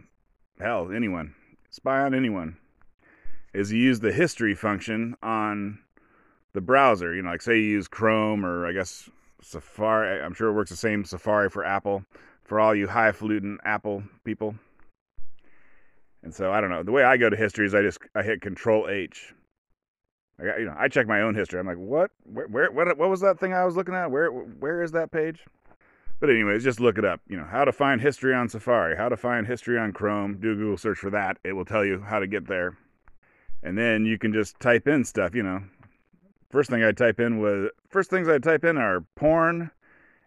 Hell, 0.61 0.91
anyone. 0.93 1.35
Spy 1.71 2.01
on 2.01 2.15
anyone. 2.15 2.57
Is 3.53 3.73
you 3.73 3.79
use 3.79 4.01
the 4.01 4.13
history 4.13 4.55
function 4.55 5.17
on 5.23 5.79
the 6.53 6.61
browser. 6.61 7.15
You 7.15 7.23
know, 7.23 7.31
like 7.31 7.43
say 7.43 7.57
you 7.57 7.65
use 7.65 7.89
Chrome 7.89 8.45
or 8.47 8.67
I 8.67 8.73
guess 8.73 9.11
Safari. 9.45 10.21
I'm 10.23 10.35
sure 10.35 10.49
it 10.49 10.55
works 10.55 10.71
the 10.71 10.77
same 10.77 11.05
Safari 11.05 11.51
for 11.51 11.65
Apple, 11.65 12.05
for 12.45 12.59
all 12.59 12.75
you 12.75 12.87
highfalutin 12.87 13.59
Apple 13.65 14.03
people. 14.25 14.55
And 16.23 16.35
so 16.35 16.53
I 16.53 16.61
don't 16.61 16.71
know. 16.71 16.83
The 16.83 16.93
way 16.93 17.05
I 17.05 17.17
go 17.17 17.29
to 17.29 17.37
history 17.37 17.67
is 17.67 17.75
I 17.75 17.83
just 17.83 17.99
I 18.15 18.23
hit 18.23 18.41
Control 18.41 18.89
H. 18.89 19.35
I 20.41 20.45
got, 20.45 20.59
you 20.59 20.65
know 20.65 20.75
I 20.77 20.89
check 20.89 21.07
my 21.07 21.21
own 21.21 21.35
history. 21.35 21.61
I'm 21.61 21.67
like, 21.67 21.77
what? 21.77 22.11
Where, 22.25 22.49
where? 22.49 22.73
What? 22.73 22.97
What 22.97 23.11
was 23.11 23.21
that 23.21 23.39
thing 23.39 23.53
I 23.53 23.65
was 23.65 23.77
looking 23.77 23.95
at? 23.95 24.11
Where? 24.11 24.31
Where 24.31 24.83
is 24.83 24.93
that 24.93 25.13
page? 25.13 25.45
But 26.21 26.31
anyways, 26.31 26.65
just 26.65 26.81
look 26.81 26.97
it 26.97 27.05
up. 27.05 27.21
You 27.29 27.37
know 27.37 27.45
how 27.45 27.65
to 27.65 27.73
find 27.73 28.01
history 28.01 28.35
on 28.35 28.49
Safari, 28.49 28.97
how 28.97 29.11
to 29.11 29.17
find 29.17 29.47
history 29.47 29.79
on 29.79 29.93
Chrome. 29.93 30.39
Do 30.41 30.53
a 30.53 30.55
Google 30.55 30.79
search 30.79 30.99
for 30.99 31.11
that. 31.11 31.39
It 31.45 31.53
will 31.53 31.67
tell 31.67 31.85
you 31.85 32.01
how 32.01 32.19
to 32.19 32.27
get 32.27 32.47
there. 32.47 32.79
And 33.63 33.77
then 33.77 34.07
you 34.07 34.19
can 34.19 34.33
just 34.33 34.59
type 34.61 34.89
in 34.89 35.05
stuff. 35.05 35.35
You 35.35 35.43
know, 35.43 35.63
first 36.55 36.71
thing 36.71 36.85
I 36.85 36.93
type 36.93 37.19
in 37.19 37.41
was 37.41 37.69
first 37.89 38.11
things 38.11 38.29
I 38.29 38.39
type 38.39 38.65
in 38.65 38.79
are 38.79 39.05
porn 39.17 39.73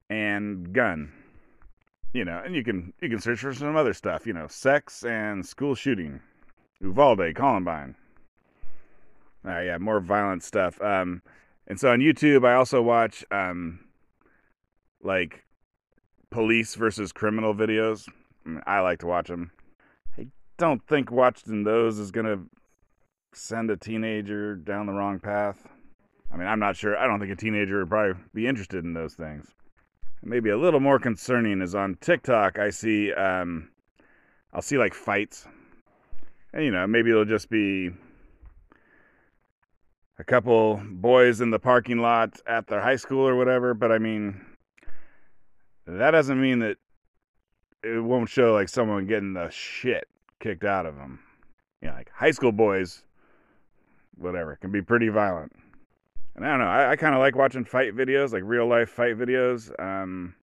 and 0.10 0.74
gun. 0.74 1.14
You 2.12 2.26
know, 2.26 2.42
and 2.44 2.54
you 2.54 2.66
can 2.66 2.94
you 3.02 3.10
can 3.10 3.20
search 3.20 3.40
for 3.40 3.54
some 3.54 3.78
other 3.78 3.94
stuff. 3.94 4.28
You 4.28 4.34
know, 4.34 4.48
sex 4.48 5.06
and 5.06 5.46
school 5.46 5.74
shooting, 5.74 6.20
Uvalde, 6.82 7.34
Columbine. 7.34 7.96
Uh, 9.48 9.60
yeah, 9.62 9.78
more 9.78 10.02
violent 10.02 10.44
stuff. 10.44 10.82
Um, 10.82 11.22
and 11.66 11.80
so 11.80 11.92
on 11.92 12.00
YouTube, 12.00 12.46
I 12.46 12.56
also 12.56 12.82
watch 12.82 13.24
um, 13.32 13.80
like 15.02 15.46
police 16.30 16.76
versus 16.76 17.14
criminal 17.14 17.56
videos. 17.56 18.10
I, 18.46 18.50
mean, 18.50 18.62
I 18.68 18.82
like 18.82 19.00
to 19.00 19.08
watch 19.08 19.28
them. 19.28 19.52
I 20.18 20.28
don't 20.58 20.86
think 20.88 21.10
watching 21.10 21.64
those 21.64 22.00
is 22.00 22.12
gonna 22.12 22.44
send 23.34 23.72
a 23.72 23.78
teenager 23.78 24.56
down 24.58 24.88
the 24.88 24.94
wrong 24.94 25.20
path. 25.20 25.70
I 26.32 26.38
mean, 26.38 26.48
I'm 26.48 26.60
not 26.60 26.76
sure. 26.76 26.98
I 26.98 27.08
don't 27.08 27.20
think 27.20 27.32
a 27.32 27.36
teenager 27.36 27.80
would 27.80 27.90
probably 27.90 28.22
be 28.34 28.48
interested 28.48 28.84
in 28.84 28.94
those 28.94 29.14
things. 29.14 29.48
Maybe 30.24 30.50
a 30.50 30.58
little 30.58 30.80
more 30.80 31.00
concerning 31.00 31.62
is 31.62 31.76
on 31.76 31.96
TikTok. 32.02 32.60
I 32.60 32.70
see, 32.70 33.14
um, 33.14 33.70
I'll 34.52 34.62
see 34.62 34.78
like 34.78 34.94
fights, 34.94 35.48
and 36.54 36.64
you 36.66 36.72
know, 36.72 36.88
maybe 36.88 37.12
it'll 37.12 37.26
just 37.26 37.50
be 37.50 37.92
a 40.20 40.24
couple 40.24 40.82
boys 40.92 41.42
in 41.42 41.52
the 41.52 41.60
parking 41.60 42.00
lot 42.00 42.42
at 42.48 42.68
their 42.68 42.82
high 42.82 42.96
school 42.96 43.28
or 43.28 43.36
whatever. 43.36 43.74
But 43.74 43.92
I 43.92 44.00
mean, 44.00 44.44
that 45.86 46.12
doesn't 46.12 46.42
mean 46.42 46.60
that 46.60 46.78
it 47.84 48.04
won't 48.04 48.30
show 48.30 48.54
like 48.54 48.70
someone 48.70 49.08
getting 49.08 49.34
the 49.34 49.50
shit 49.50 50.08
kicked 50.40 50.64
out 50.64 50.86
of 50.86 50.96
them. 50.96 51.20
You 51.82 51.90
know, 51.90 51.94
like 51.94 52.12
high 52.14 52.32
school 52.32 52.52
boys, 52.52 53.04
whatever, 54.16 54.56
can 54.56 54.72
be 54.72 54.82
pretty 54.82 55.10
violent. 55.10 55.54
And 56.38 56.46
I 56.46 56.50
don't 56.52 56.60
know, 56.60 56.68
I, 56.68 56.92
I 56.92 56.96
kind 56.96 57.16
of 57.16 57.20
like 57.20 57.36
watching 57.36 57.66
fight 57.66 57.96
videos, 57.96 58.32
like 58.32 58.44
real 58.46 58.68
life 58.68 58.90
fight 58.90 59.18
videos. 59.18 59.72
Um, 59.82 60.36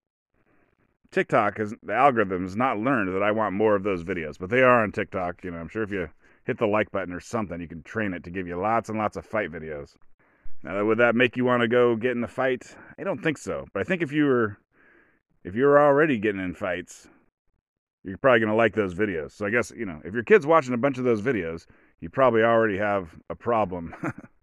TikTok 1.12 1.60
is 1.60 1.72
the 1.84 1.94
algorithm 1.94 2.42
has 2.42 2.56
not 2.56 2.78
learned 2.78 3.14
that 3.14 3.22
I 3.22 3.30
want 3.30 3.54
more 3.54 3.76
of 3.76 3.84
those 3.84 4.02
videos, 4.02 4.36
but 4.36 4.50
they 4.50 4.62
are 4.62 4.82
on 4.82 4.90
TikTok. 4.90 5.44
You 5.44 5.52
know, 5.52 5.58
I'm 5.58 5.68
sure 5.68 5.84
if 5.84 5.92
you 5.92 6.08
hit 6.44 6.58
the 6.58 6.66
like 6.66 6.90
button 6.90 7.14
or 7.14 7.20
something, 7.20 7.60
you 7.60 7.68
can 7.68 7.84
train 7.84 8.12
it 8.12 8.24
to 8.24 8.30
give 8.30 8.48
you 8.48 8.56
lots 8.56 8.88
and 8.88 8.98
lots 8.98 9.16
of 9.16 9.24
fight 9.24 9.52
videos. 9.52 9.94
Now, 10.64 10.84
would 10.84 10.98
that 10.98 11.14
make 11.14 11.36
you 11.36 11.44
want 11.44 11.60
to 11.60 11.68
go 11.68 11.94
get 11.94 12.16
in 12.16 12.24
a 12.24 12.28
fight? 12.28 12.74
I 12.98 13.04
don't 13.04 13.22
think 13.22 13.38
so. 13.38 13.66
But 13.72 13.80
I 13.80 13.84
think 13.84 14.02
if 14.02 14.10
you 14.10 14.24
were 14.24 14.58
if 15.44 15.54
you 15.54 15.64
were 15.64 15.80
already 15.80 16.18
getting 16.18 16.40
in 16.40 16.54
fights, 16.54 17.06
you're 18.02 18.18
probably 18.18 18.40
going 18.40 18.50
to 18.50 18.56
like 18.56 18.74
those 18.74 18.94
videos. 18.94 19.32
So 19.32 19.46
I 19.46 19.50
guess, 19.50 19.72
you 19.76 19.86
know, 19.86 20.00
if 20.04 20.12
your 20.12 20.24
kid's 20.24 20.46
watching 20.46 20.74
a 20.74 20.78
bunch 20.78 20.98
of 20.98 21.04
those 21.04 21.22
videos, 21.22 21.66
you 22.00 22.10
probably 22.10 22.42
already 22.42 22.78
have 22.78 23.14
a 23.30 23.36
problem. 23.36 23.94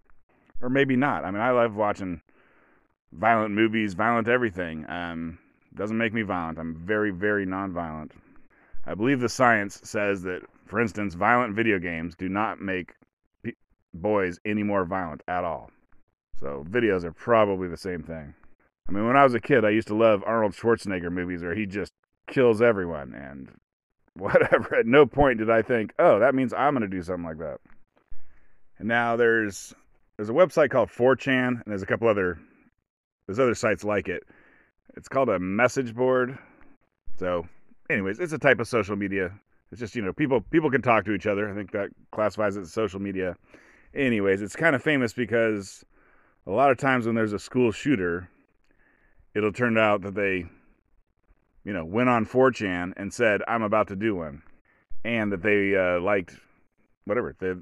or 0.62 0.70
maybe 0.70 0.96
not. 0.96 1.26
I 1.26 1.32
mean, 1.32 1.42
I 1.42 1.52
love 1.52 1.76
watching 1.76 2.22
violent 3.12 3.54
movies, 3.54 3.94
violent 3.94 4.28
everything. 4.28 4.90
Um, 4.90 5.40
doesn't 5.76 5.98
make 5.98 6.14
me 6.14 6.22
violent. 6.22 6.60
I'm 6.60 6.76
very, 6.76 7.12
very 7.12 7.46
nonviolent. 7.46 8.12
I 8.86 8.96
believe 8.96 9.20
the 9.20 9.30
science 9.30 9.80
says 9.84 10.24
that, 10.24 10.42
for 10.66 10.82
instance, 10.82 11.14
violent 11.14 11.56
video 11.56 11.80
games 11.80 12.16
do 12.16 12.28
not 12.28 12.60
make 12.60 12.94
p- 13.44 13.56
boys 13.94 14.40
any 14.46 14.64
more 14.64 14.86
violent 14.86 15.22
at 15.28 15.44
all. 15.44 15.72
So 16.40 16.66
videos 16.70 17.04
are 17.04 17.12
probably 17.12 17.68
the 17.68 17.78
same 17.78 18.04
thing. 18.04 18.34
I 18.90 18.92
mean, 18.92 19.06
when 19.06 19.16
I 19.16 19.24
was 19.24 19.36
a 19.36 19.40
kid, 19.40 19.64
I 19.64 19.70
used 19.70 19.88
to 19.90 19.96
love 19.96 20.24
Arnold 20.26 20.54
Schwarzenegger 20.54 21.12
movies 21.12 21.44
where 21.44 21.56
he 21.56 21.66
just 21.66 21.94
kills 22.28 22.62
everyone 22.62 23.14
and 23.14 23.50
whatever. 24.16 24.76
At 24.76 24.88
no 24.88 25.06
point 25.06 25.40
did 25.40 25.50
I 25.50 25.62
think, 25.62 25.94
oh, 26.00 26.20
that 26.20 26.36
means 26.36 26.54
I'm 26.54 26.74
going 26.74 26.82
to 26.82 26.88
do 26.88 27.04
something 27.04 27.24
like 27.24 27.38
that. 27.38 27.60
And 28.80 28.88
now 28.88 29.16
there's 29.16 29.74
there's 30.22 30.30
a 30.30 30.34
website 30.34 30.70
called 30.70 30.90
4chan, 30.90 31.48
and 31.48 31.64
there's 31.66 31.82
a 31.82 31.88
couple 31.88 32.08
other 32.08 32.38
there's 33.26 33.40
other 33.40 33.56
sites 33.56 33.84
like 33.84 34.08
it. 34.08 34.22
It's 34.96 35.08
called 35.08 35.30
a 35.30 35.40
message 35.40 35.96
board. 35.96 36.38
So, 37.18 37.48
anyways, 37.90 38.20
it's 38.20 38.32
a 38.32 38.38
type 38.38 38.60
of 38.60 38.68
social 38.68 38.96
media. 38.96 39.32
It's 39.72 39.80
just 39.80 39.96
you 39.96 40.04
know 40.04 40.14
people 40.14 40.42
people 40.42 40.70
can 40.70 40.84
talk 40.84 41.06
to 41.06 41.14
each 41.14 41.26
other. 41.26 41.50
I 41.50 41.56
think 41.56 41.72
that 41.72 41.90
classifies 42.12 42.56
it 42.56 42.62
as 42.62 42.72
social 42.72 43.00
media. 43.00 43.36
Anyways, 43.96 44.44
it's 44.44 44.56
kind 44.56 44.76
of 44.76 44.84
famous 44.84 45.12
because 45.12 45.84
a 46.46 46.52
lot 46.52 46.70
of 46.70 46.78
times 46.78 47.08
when 47.08 47.16
there's 47.16 47.34
a 47.34 47.40
school 47.40 47.72
shooter, 47.72 48.30
it'll 49.34 49.52
turn 49.52 49.76
out 49.76 50.04
that 50.04 50.14
they 50.14 50.46
you 51.64 51.74
know, 51.74 51.84
went 51.84 52.10
on 52.10 52.28
4chan 52.28 52.94
and 52.96 53.12
said, 53.12 53.42
"I'm 53.48 53.64
about 53.64 53.88
to 53.88 53.96
do 53.96 54.18
one," 54.18 54.44
and 55.04 55.32
that 55.32 55.42
they 55.42 55.76
uh, 55.76 56.00
liked 56.00 56.36
whatever 57.06 57.36
they 57.40 57.54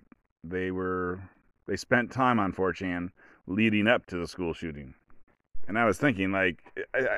they 0.44 0.72
were 0.72 1.22
they 1.70 1.78
spent 1.78 2.12
time 2.12 2.40
on 2.40 2.52
4chan 2.52 3.12
leading 3.48 3.88
up 3.88 4.06
to 4.08 4.18
the 4.18 4.28
school 4.28 4.54
shooting. 4.54 4.94
And 5.68 5.78
I 5.78 5.86
was 5.86 5.98
thinking, 5.98 6.32
like, 6.32 6.64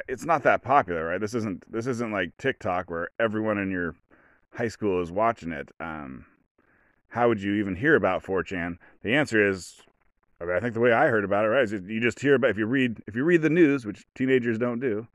it's 0.08 0.26
not 0.26 0.44
that 0.44 0.62
popular, 0.62 1.06
right? 1.06 1.22
This 1.22 1.34
isn't 1.34 1.72
this 1.72 1.88
isn't 1.88 2.12
like 2.12 2.36
TikTok 2.38 2.90
where 2.90 3.10
everyone 3.20 3.58
in 3.58 3.72
your 3.72 3.96
high 4.54 4.68
school 4.68 5.02
is 5.02 5.12
watching 5.12 5.52
it. 5.52 5.70
Um, 5.80 6.26
how 7.10 7.30
would 7.30 7.42
you 7.42 7.56
even 7.56 7.76
hear 7.76 7.96
about 7.96 8.24
4chan? 8.24 8.78
The 9.04 9.14
answer 9.14 9.46
is, 9.46 9.82
I, 10.40 10.46
mean, 10.46 10.56
I 10.56 10.60
think 10.60 10.74
the 10.74 10.80
way 10.82 10.92
I 10.92 11.08
heard 11.08 11.24
about 11.24 11.46
it, 11.46 11.50
right, 11.50 11.64
is 11.64 11.72
you 11.72 12.02
just 12.02 12.20
hear 12.20 12.36
about 12.36 12.50
if 12.50 12.58
you 12.58 12.66
read 12.66 13.02
if 13.08 13.16
you 13.16 13.24
read 13.24 13.42
the 13.42 13.50
news, 13.50 13.86
which 13.86 14.06
teenagers 14.16 14.58
don't 14.58 14.80
do 14.80 15.08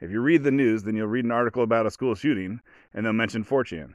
if 0.00 0.10
you 0.10 0.20
read 0.20 0.42
the 0.42 0.50
news, 0.50 0.82
then 0.82 0.96
you'll 0.96 1.06
read 1.06 1.24
an 1.24 1.30
article 1.30 1.62
about 1.62 1.86
a 1.86 1.90
school 1.90 2.14
shooting 2.14 2.60
and 2.92 3.06
they'll 3.06 3.12
mention 3.12 3.44
4chan. 3.44 3.94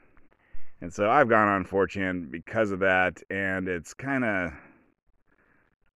And 0.80 0.92
so 0.92 1.10
I've 1.10 1.28
gone 1.28 1.48
on 1.48 1.64
4chan 1.64 2.30
because 2.30 2.70
of 2.70 2.78
that, 2.80 3.22
and 3.28 3.68
it's 3.68 3.92
kind 3.92 4.24
of, 4.24 4.52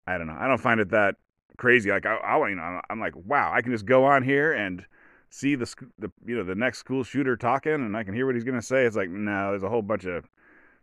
I 0.06 0.18
don't 0.18 0.26
know, 0.26 0.36
I 0.38 0.48
don't 0.48 0.60
find 0.60 0.80
it 0.80 0.90
that 0.90 1.16
crazy. 1.56 1.90
Like 1.90 2.06
I, 2.06 2.16
I, 2.16 2.48
you 2.48 2.54
know, 2.54 2.80
I'm 2.90 3.00
like, 3.00 3.14
wow, 3.16 3.52
I 3.52 3.62
can 3.62 3.72
just 3.72 3.86
go 3.86 4.04
on 4.04 4.22
here 4.22 4.52
and 4.52 4.84
see 5.30 5.54
the, 5.54 5.72
the, 5.98 6.10
you 6.26 6.36
know, 6.36 6.44
the 6.44 6.54
next 6.54 6.78
school 6.78 7.04
shooter 7.04 7.36
talking, 7.36 7.72
and 7.72 7.96
I 7.96 8.04
can 8.04 8.14
hear 8.14 8.26
what 8.26 8.34
he's 8.34 8.44
gonna 8.44 8.62
say. 8.62 8.84
It's 8.84 8.96
like, 8.96 9.10
no, 9.10 9.50
there's 9.50 9.62
a 9.62 9.68
whole 9.68 9.82
bunch 9.82 10.04
of, 10.04 10.28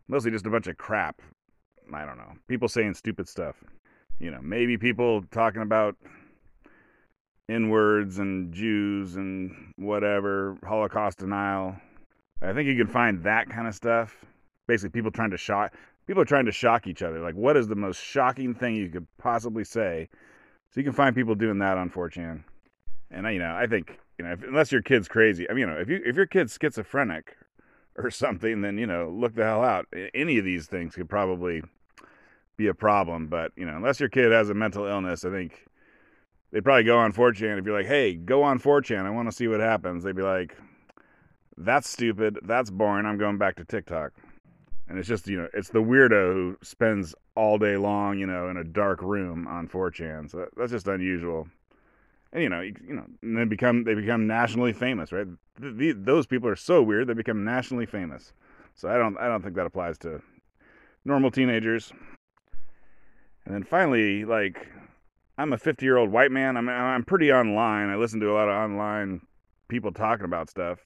mostly 0.07 0.31
just 0.31 0.45
a 0.45 0.49
bunch 0.49 0.67
of 0.67 0.77
crap. 0.77 1.21
I 1.93 2.05
don't 2.05 2.17
know, 2.17 2.33
people 2.47 2.67
saying 2.67 2.93
stupid 2.93 3.27
stuff. 3.27 3.63
You 4.19 4.31
know, 4.31 4.39
maybe 4.41 4.77
people 4.77 5.23
talking 5.31 5.61
about 5.61 5.95
N 7.49 7.69
words 7.69 8.19
and 8.19 8.53
Jews 8.53 9.15
and 9.15 9.73
whatever, 9.75 10.57
Holocaust 10.63 11.19
denial. 11.19 11.75
I 12.41 12.53
think 12.53 12.67
you 12.67 12.75
can 12.75 12.87
find 12.87 13.23
that 13.23 13.49
kind 13.49 13.67
of 13.67 13.73
stuff. 13.75 14.23
Basically, 14.67 14.91
people 14.91 15.11
trying 15.11 15.31
to 15.31 15.37
shock 15.37 15.73
people 16.09 16.23
are 16.23 16.25
trying 16.25 16.47
to 16.47 16.51
shock 16.51 16.87
each 16.87 17.03
other. 17.03 17.19
Like, 17.19 17.35
what 17.35 17.55
is 17.55 17.67
the 17.67 17.75
most 17.75 18.01
shocking 18.03 18.55
thing 18.55 18.75
you 18.75 18.89
could 18.89 19.05
possibly 19.19 19.63
say? 19.63 20.09
So 20.71 20.79
you 20.79 20.83
can 20.83 20.91
find 20.91 21.15
people 21.15 21.35
doing 21.35 21.59
that 21.59 21.77
on 21.77 21.91
4chan. 21.91 22.43
And 23.11 23.27
you 23.27 23.37
know, 23.37 23.55
I 23.55 23.67
think 23.67 23.99
you 24.17 24.25
know, 24.25 24.31
if, 24.31 24.41
unless 24.41 24.71
your 24.71 24.81
kid's 24.81 25.07
crazy, 25.07 25.47
I 25.47 25.53
mean, 25.53 25.59
you 25.59 25.65
know, 25.67 25.79
if 25.79 25.87
you 25.87 26.01
if 26.03 26.15
your 26.15 26.25
kid's 26.25 26.57
schizophrenic 26.59 27.37
or 27.95 28.09
something, 28.09 28.61
then 28.61 28.79
you 28.79 28.87
know, 28.87 29.07
look 29.15 29.35
the 29.35 29.43
hell 29.43 29.63
out. 29.63 29.85
Any 30.15 30.39
of 30.39 30.45
these 30.45 30.65
things 30.65 30.95
could 30.95 31.09
probably 31.09 31.61
be 32.57 32.65
a 32.65 32.73
problem. 32.73 33.27
But 33.27 33.51
you 33.55 33.67
know, 33.67 33.75
unless 33.75 33.99
your 33.99 34.09
kid 34.09 34.31
has 34.31 34.49
a 34.49 34.55
mental 34.55 34.87
illness, 34.87 35.23
I 35.23 35.29
think 35.29 35.67
they'd 36.51 36.63
probably 36.63 36.85
go 36.85 36.97
on 36.97 37.13
4chan 37.13 37.59
If 37.59 37.65
you're 37.65 37.77
like, 37.77 37.85
hey, 37.85 38.15
go 38.15 38.41
on 38.41 38.59
4chan. 38.59 39.05
I 39.05 39.11
want 39.11 39.29
to 39.29 39.35
see 39.35 39.47
what 39.47 39.59
happens. 39.59 40.03
They'd 40.03 40.15
be 40.15 40.23
like, 40.23 40.57
that's 41.55 41.87
stupid. 41.87 42.39
That's 42.41 42.71
boring. 42.71 43.05
I'm 43.05 43.19
going 43.19 43.37
back 43.37 43.57
to 43.57 43.63
TikTok. 43.65 44.13
And 44.89 44.97
it's 44.97 45.07
just, 45.07 45.27
you 45.27 45.37
know, 45.37 45.47
it's 45.53 45.69
the 45.69 45.83
weirdo 45.83 46.33
who 46.33 46.57
spends 46.63 47.13
all 47.35 47.59
day 47.59 47.77
long, 47.77 48.17
you 48.17 48.25
know, 48.25 48.49
in 48.49 48.57
a 48.57 48.63
dark 48.63 49.03
room 49.03 49.47
on 49.47 49.67
4chan. 49.67 50.31
So 50.31 50.47
that's 50.57 50.71
just 50.71 50.87
unusual. 50.87 51.47
And 52.33 52.43
you 52.43 52.49
know, 52.49 52.61
you, 52.61 52.75
you 52.87 52.95
know, 52.95 53.05
they 53.23 53.45
become 53.45 53.83
they 53.83 53.93
become 53.93 54.27
nationally 54.27 54.73
famous, 54.73 55.11
right? 55.11 55.27
The, 55.59 55.93
those 55.93 56.25
people 56.25 56.49
are 56.49 56.55
so 56.55 56.81
weird 56.81 57.07
they 57.07 57.13
become 57.13 57.43
nationally 57.43 57.85
famous. 57.85 58.33
So 58.75 58.89
I 58.89 58.97
don't 58.97 59.17
I 59.17 59.27
don't 59.27 59.41
think 59.43 59.55
that 59.55 59.65
applies 59.65 59.97
to 59.99 60.21
normal 61.05 61.31
teenagers. 61.31 61.91
And 63.45 63.53
then 63.53 63.63
finally, 63.63 64.25
like 64.25 64.67
I'm 65.37 65.53
a 65.53 65.57
50 65.57 65.85
year 65.85 65.97
old 65.97 66.11
white 66.11 66.31
man. 66.31 66.57
I'm 66.57 66.67
I'm 66.67 67.03
pretty 67.03 67.31
online. 67.31 67.89
I 67.89 67.95
listen 67.95 68.19
to 68.21 68.31
a 68.31 68.33
lot 68.33 68.49
of 68.49 68.55
online 68.55 69.21
people 69.67 69.91
talking 69.91 70.25
about 70.25 70.49
stuff, 70.49 70.79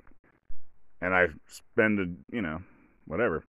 and 1.01 1.13
I 1.13 1.27
spend 1.47 1.99
a, 1.99 2.35
you 2.35 2.41
know 2.41 2.61
whatever. 3.05 3.43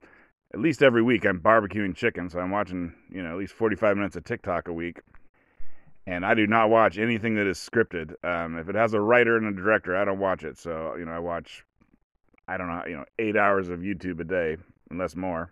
At 0.54 0.60
least 0.60 0.84
every 0.84 1.02
week 1.02 1.24
I'm 1.24 1.40
barbecuing 1.40 1.96
chicken, 1.96 2.30
so 2.30 2.38
I'm 2.38 2.52
watching 2.52 2.94
you 3.10 3.20
know 3.20 3.32
at 3.32 3.36
least 3.36 3.54
45 3.54 3.96
minutes 3.96 4.14
of 4.14 4.22
TikTok 4.22 4.68
a 4.68 4.72
week. 4.72 5.00
And 6.06 6.24
I 6.24 6.34
do 6.34 6.46
not 6.46 6.70
watch 6.70 6.96
anything 6.96 7.34
that 7.34 7.48
is 7.48 7.58
scripted. 7.58 8.14
Um, 8.22 8.56
if 8.56 8.68
it 8.68 8.76
has 8.76 8.94
a 8.94 9.00
writer 9.00 9.36
and 9.36 9.48
a 9.48 9.52
director, 9.52 9.96
I 9.96 10.04
don't 10.04 10.20
watch 10.20 10.44
it. 10.44 10.56
So 10.56 10.94
you 10.96 11.06
know 11.06 11.10
I 11.10 11.18
watch 11.18 11.64
I 12.46 12.56
don't 12.56 12.68
know 12.68 12.84
you 12.86 12.96
know 12.96 13.04
eight 13.18 13.36
hours 13.36 13.68
of 13.68 13.80
YouTube 13.80 14.20
a 14.20 14.24
day, 14.24 14.56
unless 14.90 15.16
more. 15.16 15.50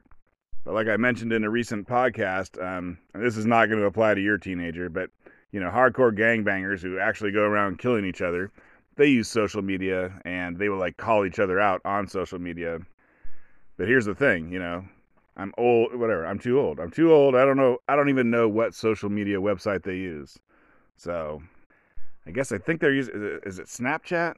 But 0.65 0.75
like 0.75 0.87
I 0.87 0.97
mentioned 0.97 1.33
in 1.33 1.43
a 1.43 1.51
recent 1.51 1.89
podcast, 1.89 2.63
um, 2.63 2.97
this 3.13 3.37
is 3.37 3.45
not 3.45 3.67
going 3.67 3.81
to 3.81 3.87
apply 3.87 4.15
to 4.15 4.21
your 4.21 4.39
teenager, 4.39 4.89
but 4.89 5.11
you 5.51 5.59
know, 5.59 5.69
hardcore 5.69 6.17
gangbangers 6.17 6.81
who 6.81 7.01
actually 7.01 7.33
go 7.33 7.43
around 7.43 7.81
killing 7.81 8.05
each 8.05 8.23
other, 8.23 8.53
they 8.95 9.09
use 9.09 9.27
social 9.27 9.63
media 9.63 10.13
and 10.25 10.59
they 10.59 10.69
will 10.69 10.79
like 10.79 10.97
call 10.97 11.27
each 11.27 11.41
other 11.41 11.59
out 11.59 11.81
on 11.85 12.07
social 12.07 12.39
media. 12.39 12.79
But 13.83 13.89
here's 13.89 14.05
the 14.05 14.15
thing, 14.15 14.53
you 14.53 14.61
know, 14.61 14.85
I'm 15.37 15.53
old, 15.59 15.97
whatever. 15.97 16.25
I'm 16.25 16.39
too 16.39 16.61
old. 16.61 16.79
I'm 16.79 16.93
too 16.93 17.13
old. 17.13 17.35
I 17.35 17.45
don't 17.45 17.57
know. 17.57 17.79
I 17.89 17.97
don't 17.97 18.11
even 18.11 18.31
know 18.31 18.49
what 18.49 18.77
social 18.77 19.11
media 19.11 19.39
website 19.41 19.83
they 19.83 19.97
use. 19.97 20.39
So 20.97 21.43
I 22.25 22.31
guess 22.31 22.53
I 22.53 22.59
think 22.59 22.81
they're 22.81 22.95
using, 22.95 23.17
is 23.17 23.23
it, 23.23 23.43
is 23.45 23.59
it 23.59 23.67
Snapchat? 23.67 24.35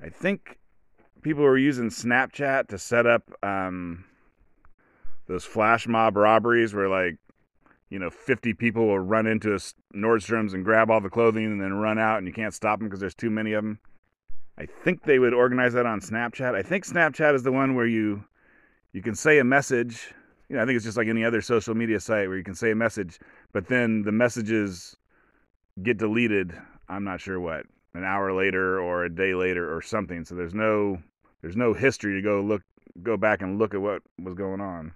I 0.00 0.08
think 0.08 0.56
people 1.22 1.42
are 1.42 1.58
using 1.58 1.90
Snapchat 1.90 2.68
to 2.68 2.78
set 2.78 3.08
up 3.08 3.24
um, 3.42 4.04
those 5.26 5.44
flash 5.44 5.88
mob 5.88 6.16
robberies 6.16 6.72
where 6.72 6.88
like 6.88 7.16
you 7.90 7.98
know, 7.98 8.08
50 8.08 8.54
people 8.54 8.86
will 8.86 9.00
run 9.00 9.26
into 9.26 9.52
a 9.52 9.58
Nordstrom's 9.96 10.54
and 10.54 10.64
grab 10.64 10.92
all 10.92 11.00
the 11.00 11.10
clothing 11.10 11.44
and 11.44 11.60
then 11.60 11.74
run 11.74 11.98
out 11.98 12.18
and 12.18 12.26
you 12.28 12.32
can't 12.32 12.54
stop 12.54 12.78
them 12.78 12.86
because 12.86 13.00
there's 13.00 13.16
too 13.16 13.30
many 13.30 13.52
of 13.54 13.64
them. 13.64 13.80
I 14.58 14.66
think 14.66 15.04
they 15.04 15.18
would 15.18 15.34
organize 15.34 15.72
that 15.74 15.86
on 15.86 16.00
Snapchat. 16.00 16.54
I 16.54 16.62
think 16.62 16.84
Snapchat 16.84 17.34
is 17.34 17.42
the 17.42 17.52
one 17.52 17.74
where 17.74 17.86
you 17.86 18.24
you 18.92 19.02
can 19.02 19.14
say 19.14 19.38
a 19.38 19.44
message 19.44 20.12
you 20.48 20.56
know, 20.56 20.62
I 20.62 20.66
think 20.66 20.76
it's 20.76 20.84
just 20.84 20.96
like 20.96 21.08
any 21.08 21.24
other 21.24 21.40
social 21.40 21.74
media 21.74 22.00
site 22.00 22.28
where 22.28 22.36
you 22.36 22.44
can 22.44 22.54
say 22.54 22.70
a 22.70 22.74
message, 22.74 23.18
but 23.52 23.66
then 23.66 24.02
the 24.02 24.12
messages 24.12 24.96
get 25.82 25.98
deleted. 25.98 26.54
I'm 26.88 27.04
not 27.04 27.20
sure 27.20 27.38
what 27.38 27.66
an 27.94 28.04
hour 28.04 28.32
later 28.32 28.80
or 28.80 29.04
a 29.04 29.14
day 29.14 29.34
later 29.34 29.74
or 29.74 29.82
something. 29.82 30.24
So 30.24 30.34
there's 30.34 30.54
no 30.54 30.98
there's 31.42 31.56
no 31.56 31.74
history 31.74 32.14
to 32.14 32.22
go 32.22 32.40
look 32.40 32.62
go 33.02 33.16
back 33.16 33.42
and 33.42 33.58
look 33.58 33.74
at 33.74 33.80
what 33.80 34.02
was 34.18 34.34
going 34.34 34.60
on. 34.60 34.92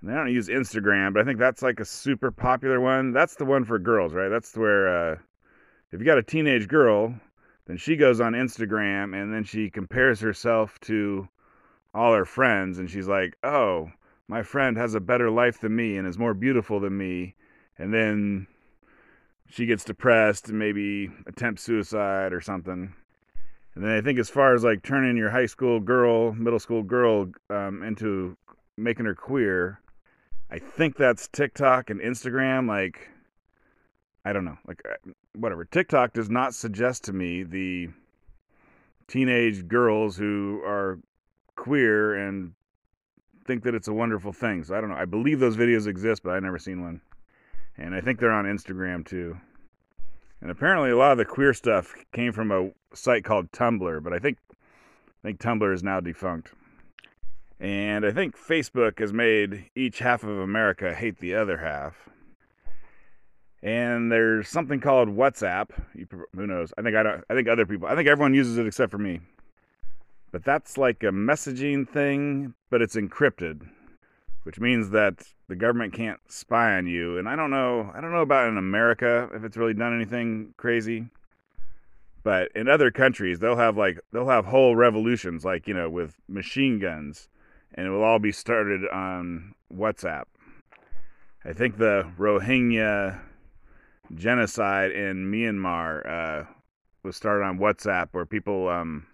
And 0.00 0.12
I 0.12 0.14
don't 0.14 0.32
use 0.32 0.48
Instagram, 0.48 1.12
but 1.12 1.22
I 1.22 1.24
think 1.24 1.38
that's 1.38 1.62
like 1.62 1.80
a 1.80 1.84
super 1.84 2.30
popular 2.30 2.80
one. 2.80 3.12
That's 3.12 3.34
the 3.34 3.44
one 3.44 3.64
for 3.64 3.78
girls, 3.78 4.12
right? 4.12 4.28
That's 4.28 4.56
where 4.56 5.12
uh, 5.12 5.16
if 5.90 5.98
you 5.98 6.06
got 6.06 6.18
a 6.18 6.22
teenage 6.22 6.68
girl, 6.68 7.14
then 7.66 7.76
she 7.76 7.96
goes 7.96 8.20
on 8.20 8.32
Instagram 8.32 9.20
and 9.20 9.32
then 9.32 9.44
she 9.44 9.70
compares 9.70 10.20
herself 10.20 10.78
to 10.80 11.28
all 11.94 12.14
her 12.14 12.24
friends 12.24 12.78
and 12.78 12.90
she's 12.90 13.08
like, 13.08 13.36
"Oh, 13.42 13.90
my 14.28 14.42
friend 14.42 14.76
has 14.76 14.94
a 14.94 15.00
better 15.00 15.30
life 15.30 15.60
than 15.60 15.74
me 15.74 15.96
and 15.96 16.06
is 16.06 16.18
more 16.18 16.34
beautiful 16.34 16.80
than 16.80 16.96
me." 16.96 17.34
And 17.78 17.92
then 17.92 18.46
she 19.48 19.66
gets 19.66 19.84
depressed 19.84 20.48
and 20.48 20.58
maybe 20.58 21.10
attempts 21.26 21.62
suicide 21.62 22.32
or 22.32 22.40
something. 22.40 22.94
And 23.74 23.84
then 23.84 23.90
I 23.90 24.00
think 24.00 24.18
as 24.18 24.30
far 24.30 24.54
as 24.54 24.64
like 24.64 24.82
turning 24.82 25.16
your 25.16 25.30
high 25.30 25.46
school 25.46 25.80
girl, 25.80 26.32
middle 26.32 26.58
school 26.58 26.82
girl 26.82 27.30
um, 27.50 27.82
into 27.82 28.36
making 28.76 29.04
her 29.04 29.14
queer, 29.14 29.80
I 30.50 30.58
think 30.58 30.96
that's 30.96 31.28
TikTok 31.28 31.90
and 31.90 32.00
Instagram. 32.00 32.68
Like, 32.68 33.08
I 34.26 34.32
don't 34.32 34.44
know, 34.44 34.58
like 34.66 34.82
uh, 34.84 35.12
whatever. 35.36 35.64
TikTok 35.64 36.12
does 36.12 36.28
not 36.28 36.52
suggest 36.52 37.04
to 37.04 37.12
me 37.12 37.44
the 37.44 37.90
teenage 39.06 39.68
girls 39.68 40.16
who 40.16 40.60
are 40.66 40.98
queer 41.54 42.16
and 42.16 42.52
think 43.44 43.62
that 43.62 43.76
it's 43.76 43.86
a 43.86 43.92
wonderful 43.92 44.32
thing. 44.32 44.64
So 44.64 44.74
I 44.74 44.80
don't 44.80 44.90
know. 44.90 44.96
I 44.96 45.04
believe 45.04 45.38
those 45.38 45.56
videos 45.56 45.86
exist, 45.86 46.24
but 46.24 46.34
I've 46.34 46.42
never 46.42 46.58
seen 46.58 46.82
one. 46.82 47.00
And 47.78 47.94
I 47.94 48.00
think 48.00 48.18
they're 48.18 48.32
on 48.32 48.46
Instagram 48.46 49.06
too. 49.06 49.38
And 50.40 50.50
apparently 50.50 50.90
a 50.90 50.96
lot 50.96 51.12
of 51.12 51.18
the 51.18 51.24
queer 51.24 51.54
stuff 51.54 51.94
came 52.12 52.32
from 52.32 52.50
a 52.50 52.70
site 52.96 53.22
called 53.22 53.52
Tumblr, 53.52 54.02
but 54.02 54.12
I 54.12 54.18
think 54.18 54.38
I 54.50 55.22
think 55.22 55.38
Tumblr 55.38 55.72
is 55.72 55.84
now 55.84 56.00
defunct. 56.00 56.50
And 57.60 58.04
I 58.04 58.10
think 58.10 58.36
Facebook 58.36 58.98
has 58.98 59.12
made 59.12 59.70
each 59.76 60.00
half 60.00 60.24
of 60.24 60.36
America 60.36 60.92
hate 60.92 61.20
the 61.20 61.36
other 61.36 61.58
half. 61.58 62.08
And 63.66 64.12
there's 64.12 64.48
something 64.48 64.78
called 64.80 65.08
WhatsApp. 65.08 65.70
who 66.34 66.46
knows? 66.46 66.72
I 66.78 66.82
think 66.82 66.94
I 66.94 67.02
don't. 67.02 67.24
I 67.28 67.34
think 67.34 67.48
other 67.48 67.66
people. 67.66 67.88
I 67.88 67.96
think 67.96 68.08
everyone 68.08 68.32
uses 68.32 68.58
it 68.58 68.66
except 68.66 68.92
for 68.92 68.98
me. 68.98 69.18
But 70.30 70.44
that's 70.44 70.78
like 70.78 71.02
a 71.02 71.06
messaging 71.06 71.88
thing, 71.88 72.54
but 72.70 72.80
it's 72.80 72.94
encrypted, 72.94 73.68
which 74.44 74.60
means 74.60 74.90
that 74.90 75.26
the 75.48 75.56
government 75.56 75.94
can't 75.94 76.20
spy 76.28 76.76
on 76.76 76.86
you. 76.86 77.18
And 77.18 77.28
I 77.28 77.34
don't 77.34 77.50
know. 77.50 77.90
I 77.92 78.00
don't 78.00 78.12
know 78.12 78.22
about 78.22 78.48
in 78.48 78.56
America 78.56 79.28
if 79.34 79.42
it's 79.42 79.56
really 79.56 79.74
done 79.74 79.94
anything 79.94 80.54
crazy. 80.56 81.08
But 82.22 82.50
in 82.54 82.68
other 82.68 82.92
countries, 82.92 83.40
they'll 83.40 83.56
have 83.56 83.76
like 83.76 83.98
they'll 84.12 84.28
have 84.28 84.46
whole 84.46 84.76
revolutions, 84.76 85.44
like 85.44 85.66
you 85.66 85.74
know, 85.74 85.90
with 85.90 86.14
machine 86.28 86.78
guns 86.78 87.28
and 87.74 87.86
it 87.86 87.90
will 87.90 88.04
all 88.04 88.20
be 88.20 88.32
started 88.32 88.88
on 88.88 89.54
WhatsApp. 89.74 90.24
I 91.44 91.52
think 91.52 91.78
the 91.78 92.10
Rohingya 92.18 93.20
genocide 94.14 94.92
in 94.92 95.30
Myanmar 95.30 96.08
uh, 96.08 96.44
was 97.02 97.16
started 97.16 97.44
on 97.44 97.58
WhatsApp, 97.58 98.08
where 98.12 98.26
people 98.26 98.68
um, 98.68 99.06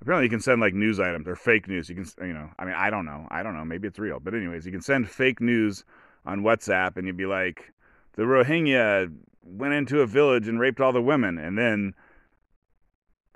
apparently 0.00 0.26
you 0.26 0.30
can 0.30 0.40
send 0.40 0.60
like 0.60 0.74
news 0.74 1.00
items 1.00 1.28
or 1.28 1.36
fake 1.36 1.68
news. 1.68 1.88
You 1.88 1.96
can, 1.96 2.06
you 2.26 2.32
know, 2.32 2.50
I 2.58 2.64
mean, 2.64 2.74
I 2.76 2.90
don't 2.90 3.04
know, 3.04 3.26
I 3.30 3.42
don't 3.42 3.56
know, 3.56 3.64
maybe 3.64 3.88
it's 3.88 3.98
real, 3.98 4.20
but 4.20 4.34
anyways, 4.34 4.66
you 4.66 4.72
can 4.72 4.82
send 4.82 5.08
fake 5.08 5.40
news 5.40 5.84
on 6.24 6.42
WhatsApp, 6.42 6.96
and 6.96 7.06
you'd 7.06 7.16
be 7.16 7.26
like, 7.26 7.72
the 8.14 8.22
Rohingya 8.22 9.12
went 9.42 9.74
into 9.74 10.00
a 10.00 10.06
village 10.06 10.48
and 10.48 10.60
raped 10.60 10.80
all 10.80 10.92
the 10.92 11.02
women, 11.02 11.38
and 11.38 11.56
then 11.56 11.94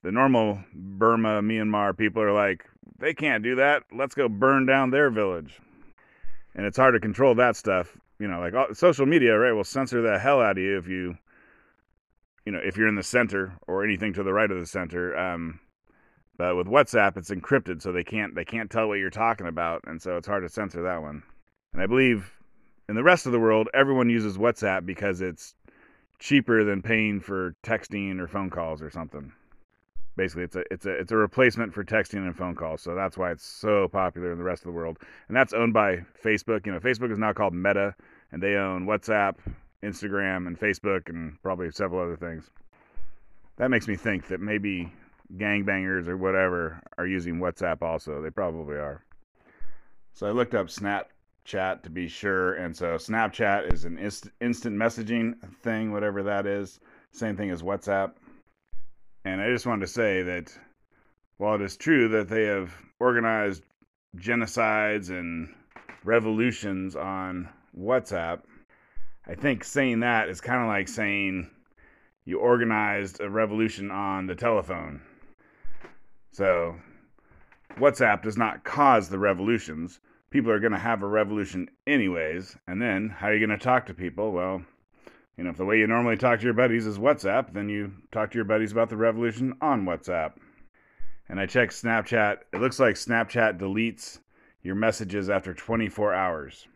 the 0.03 0.13
normal 0.13 0.63
Burma, 0.75 1.41
Myanmar 1.41 1.97
people 1.97 2.23
are 2.23 2.33
like, 2.33 2.67
they 2.99 3.15
can't 3.15 3.43
do 3.43 3.57
that. 3.57 3.85
Let's 3.91 4.15
go 4.15 4.29
burn 4.29 4.67
down 4.67 4.91
their 4.91 5.11
village. 5.11 5.59
And 6.55 6.67
it's 6.67 6.77
hard 6.77 6.95
to 6.95 7.01
control 7.01 7.35
that 7.37 7.57
stuff. 7.57 7.97
You 8.19 8.29
know, 8.29 8.41
like 8.41 8.55
social 8.75 9.07
media, 9.07 9.37
right, 9.37 9.53
will 9.53 9.65
censor 9.65 10.01
the 10.01 10.19
hell 10.19 10.41
out 10.41 10.59
of 10.59 10.63
you 10.63 10.79
if 10.79 10.87
you, 10.87 11.17
you 12.47 12.53
know, 12.53 12.61
if 12.63 12.77
you're 12.77 12.89
in 12.89 12.95
the 12.95 13.03
center 13.03 13.55
or 13.67 13.85
anything 13.85 14.13
to 14.15 14.23
the 14.23 14.33
right 14.33 14.51
of 14.51 14.59
the 14.59 14.67
center. 14.67 15.17
Um, 15.17 15.61
but 16.37 16.57
with 16.57 16.67
WhatsApp, 16.67 17.17
it's 17.17 17.31
encrypted, 17.31 17.83
so 17.83 17.93
they 17.93 18.05
can't 18.05 18.35
they 18.35 18.45
can't 18.45 18.71
tell 18.71 18.89
what 18.89 18.99
you're 18.99 19.11
talking 19.11 19.47
about, 19.47 19.83
and 19.87 20.01
so 20.01 20.17
it's 20.17 20.27
hard 20.27 20.43
to 20.43 20.49
censor 20.49 20.83
that 20.83 21.03
one. 21.03 21.23
And 21.73 21.83
I 21.83 21.87
believe 21.87 22.33
in 22.89 22.95
the 22.95 23.03
rest 23.03 23.27
of 23.27 23.33
the 23.33 23.41
world, 23.41 23.69
everyone 23.75 24.11
uses 24.11 24.39
WhatsApp 24.39 24.87
because 24.87 25.21
it's 25.21 25.55
cheaper 26.19 26.65
than 26.65 26.83
paying 26.83 27.21
for 27.21 27.55
texting 27.65 28.21
or 28.21 28.29
phone 28.29 28.51
calls 28.51 28.81
or 28.81 28.91
something 28.91 29.33
basically 30.17 30.45
it's 30.45 30.57
a 30.57 30.63
it's 30.71 30.87
a 30.87 30.91
it's 30.91 31.13
a 31.13 31.17
replacement 31.17 31.73
for 31.73 31.85
texting 31.85 32.19
and 32.27 32.37
phone 32.37 32.55
calls 32.55 32.81
so 32.81 32.95
that's 32.95 33.17
why 33.19 33.31
it's 33.31 33.45
so 33.45 33.89
popular 33.89 34.33
in 34.33 34.39
the 34.39 34.45
rest 34.45 34.63
of 34.63 34.67
the 34.67 34.73
world. 34.73 34.99
And 35.29 35.37
that's 35.37 35.53
owned 35.53 35.73
by 35.73 36.05
facebook. 36.23 36.67
You 36.67 36.73
know 36.73 36.81
facebook 36.81 37.13
is 37.13 37.19
now 37.19 37.33
called 37.33 37.55
meta 37.55 37.95
and 38.33 38.43
they 38.43 38.55
own 38.55 38.87
whatsapp 38.87 39.37
instagram 39.83 40.47
and 40.47 40.59
facebook 40.59 41.09
and 41.09 41.41
probably 41.43 41.71
several 41.71 42.03
other 42.03 42.17
things. 42.17 42.51
That 43.57 43.71
makes 43.71 43.87
me 43.87 43.97
think 43.97 44.29
that 44.29 44.41
maybe 44.41 44.93
gangbangers 45.37 46.09
or 46.09 46.17
whatever 46.17 46.83
are 46.99 47.07
using 47.07 47.39
whatsapp 47.39 47.83
also. 47.83 48.21
They 48.21 48.31
probably 48.31 48.77
are. 48.77 49.05
So 50.13 50.27
i 50.29 50.31
looked 50.31 50.55
up 50.55 50.69
snapchat 50.69 51.83
to 51.83 51.91
be 51.91 52.07
sure 52.07 52.55
and 52.55 52.77
so 52.77 52.95
snapchat 52.95 53.73
is 53.73 53.85
an 53.85 53.99
inst- 53.99 54.31
instant 54.41 54.77
messaging 54.77 55.35
thing 55.63 55.93
whatever 55.93 56.23
that 56.23 56.47
is. 56.47 56.79
Same 57.11 57.37
thing 57.37 57.51
as 57.51 57.63
whatsapp 57.63 58.13
and 59.25 59.41
I 59.41 59.51
just 59.51 59.67
wanted 59.67 59.87
to 59.87 59.93
say 59.93 60.23
that 60.23 60.57
while 61.39 61.55
it 61.55 61.63
is 61.63 61.77
true 61.77 62.09
that 62.09 62.29
they 62.29 62.45
have 62.45 62.73
organized 63.01 63.63
genocides 64.17 65.11
and 65.11 65.53
revolutions 66.05 66.95
on 66.95 67.49
WhatsApp, 67.79 68.43
I 69.27 69.35
think 69.35 69.65
saying 69.65 70.01
that 70.01 70.29
is 70.29 70.41
kind 70.41 70.61
of 70.61 70.69
like 70.69 70.89
saying 70.89 71.51
you 72.27 72.39
organized 72.39 73.21
a 73.21 73.29
revolution 73.29 73.91
on 73.91 74.27
the 74.27 74.35
telephone. 74.35 75.01
So, 76.33 76.77
WhatsApp 77.77 78.23
does 78.23 78.37
not 78.37 78.65
cause 78.65 79.09
the 79.09 79.19
revolutions. 79.19 80.01
People 80.31 80.51
are 80.51 80.61
going 80.61 80.73
to 80.73 80.79
have 80.79 81.03
a 81.03 81.07
revolution 81.07 81.69
anyways. 81.87 82.57
And 82.67 82.81
then, 82.81 83.09
how 83.09 83.29
are 83.29 83.35
you 83.35 83.45
going 83.45 83.59
to 83.59 83.65
talk 83.65 83.87
to 83.87 83.95
people? 83.95 84.33
Well, 84.33 84.65
you 85.37 85.45
know, 85.45 85.51
if 85.51 85.57
the 85.57 85.65
way 85.65 85.79
you 85.79 85.87
normally 85.87 86.17
talk 86.17 86.39
to 86.39 86.45
your 86.45 86.55
buddies 86.55 86.87
is 86.87 86.99
WhatsApp, 86.99 87.53
then 87.53 87.69
you 87.69 87.93
talk 88.13 88.31
to 88.31 88.39
your 88.39 88.45
buddies 88.45 88.73
about 88.73 88.89
the 88.89 88.97
revolution 88.97 89.55
on 89.61 89.85
WhatsApp. 89.85 90.35
And 91.29 91.41
I 91.41 91.47
checked 91.47 91.73
Snapchat. 91.73 92.39
It 92.53 92.61
looks 92.61 92.79
like 92.79 92.95
Snapchat 92.95 93.59
deletes 93.59 94.19
your 94.63 94.75
messages 94.75 95.29
after 95.29 95.53
24 95.53 96.15
hours. 96.15 96.67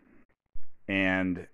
And 0.89 1.47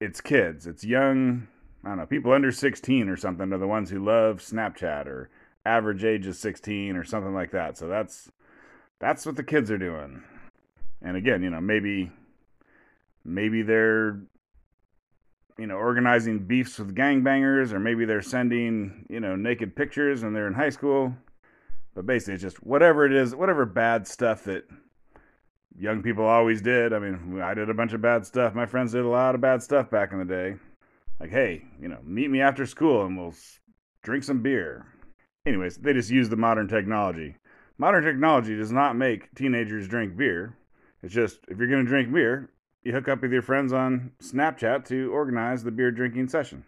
it's 0.00 0.20
kids, 0.20 0.66
it's 0.66 0.84
young, 0.84 1.48
I 1.84 1.88
don't 1.88 1.98
know, 1.98 2.06
people 2.06 2.32
under 2.32 2.52
16 2.52 3.08
or 3.08 3.16
something 3.16 3.52
are 3.52 3.58
the 3.58 3.66
ones 3.66 3.90
who 3.90 4.04
love 4.04 4.40
Snapchat 4.40 5.06
or 5.06 5.30
average 5.64 6.04
age 6.04 6.26
is 6.26 6.38
16 6.38 6.96
or 6.96 7.04
something 7.04 7.34
like 7.34 7.50
that. 7.52 7.78
So 7.78 7.88
that's 7.88 8.30
that's 8.98 9.26
what 9.26 9.36
the 9.36 9.42
kids 9.42 9.70
are 9.70 9.78
doing. 9.78 10.22
And 11.02 11.16
again, 11.16 11.42
you 11.42 11.50
know, 11.50 11.60
maybe 11.60 12.10
maybe 13.24 13.62
they're 13.62 14.20
you 15.58 15.66
know, 15.66 15.76
organizing 15.76 16.40
beefs 16.40 16.78
with 16.78 16.94
gangbangers, 16.94 17.72
or 17.72 17.80
maybe 17.80 18.04
they're 18.04 18.22
sending, 18.22 19.06
you 19.08 19.20
know, 19.20 19.36
naked 19.36 19.74
pictures 19.74 20.22
and 20.22 20.34
they're 20.34 20.46
in 20.46 20.54
high 20.54 20.70
school. 20.70 21.14
But 21.94 22.06
basically, 22.06 22.34
it's 22.34 22.42
just 22.42 22.62
whatever 22.62 23.06
it 23.06 23.12
is, 23.12 23.34
whatever 23.34 23.64
bad 23.64 24.06
stuff 24.06 24.44
that 24.44 24.64
young 25.78 26.02
people 26.02 26.26
always 26.26 26.60
did. 26.60 26.92
I 26.92 26.98
mean, 26.98 27.40
I 27.40 27.54
did 27.54 27.70
a 27.70 27.74
bunch 27.74 27.94
of 27.94 28.02
bad 28.02 28.26
stuff. 28.26 28.54
My 28.54 28.66
friends 28.66 28.92
did 28.92 29.04
a 29.04 29.08
lot 29.08 29.34
of 29.34 29.40
bad 29.40 29.62
stuff 29.62 29.90
back 29.90 30.12
in 30.12 30.18
the 30.18 30.24
day. 30.24 30.56
Like, 31.20 31.30
hey, 31.30 31.64
you 31.80 31.88
know, 31.88 31.98
meet 32.04 32.30
me 32.30 32.42
after 32.42 32.66
school 32.66 33.06
and 33.06 33.16
we'll 33.16 33.34
drink 34.02 34.24
some 34.24 34.42
beer. 34.42 34.86
Anyways, 35.46 35.78
they 35.78 35.94
just 35.94 36.10
use 36.10 36.28
the 36.28 36.36
modern 36.36 36.68
technology. 36.68 37.36
Modern 37.78 38.04
technology 38.04 38.56
does 38.56 38.72
not 38.72 38.96
make 38.96 39.34
teenagers 39.34 39.88
drink 39.88 40.16
beer. 40.16 40.56
It's 41.02 41.14
just 41.14 41.38
if 41.48 41.58
you're 41.58 41.68
going 41.68 41.84
to 41.84 41.88
drink 41.88 42.12
beer, 42.12 42.50
you 42.86 42.92
hook 42.92 43.08
up 43.08 43.20
with 43.20 43.32
your 43.32 43.42
friends 43.42 43.72
on 43.72 44.12
Snapchat 44.22 44.86
to 44.86 45.12
organize 45.12 45.64
the 45.64 45.72
beer 45.72 45.90
drinking 45.90 46.28
session. 46.28 46.64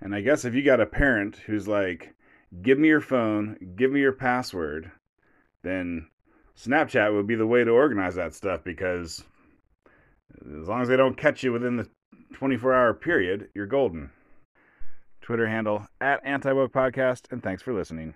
And 0.00 0.14
I 0.14 0.20
guess 0.20 0.44
if 0.44 0.54
you 0.54 0.64
got 0.64 0.80
a 0.80 0.86
parent 0.86 1.36
who's 1.46 1.68
like, 1.68 2.14
give 2.60 2.76
me 2.76 2.88
your 2.88 3.00
phone, 3.00 3.74
give 3.76 3.92
me 3.92 4.00
your 4.00 4.12
password, 4.12 4.90
then 5.62 6.08
Snapchat 6.58 7.14
would 7.14 7.28
be 7.28 7.36
the 7.36 7.46
way 7.46 7.62
to 7.62 7.70
organize 7.70 8.16
that 8.16 8.34
stuff 8.34 8.64
because 8.64 9.22
as 10.60 10.66
long 10.66 10.82
as 10.82 10.88
they 10.88 10.96
don't 10.96 11.16
catch 11.16 11.44
you 11.44 11.52
within 11.52 11.76
the 11.76 11.88
24 12.34 12.74
hour 12.74 12.92
period, 12.92 13.48
you're 13.54 13.66
golden. 13.66 14.10
Twitter 15.20 15.46
handle 15.46 15.86
at 16.00 16.20
Anti 16.24 16.52
Woke 16.52 16.72
Podcast, 16.72 17.30
and 17.30 17.42
thanks 17.42 17.62
for 17.62 17.72
listening. 17.72 18.14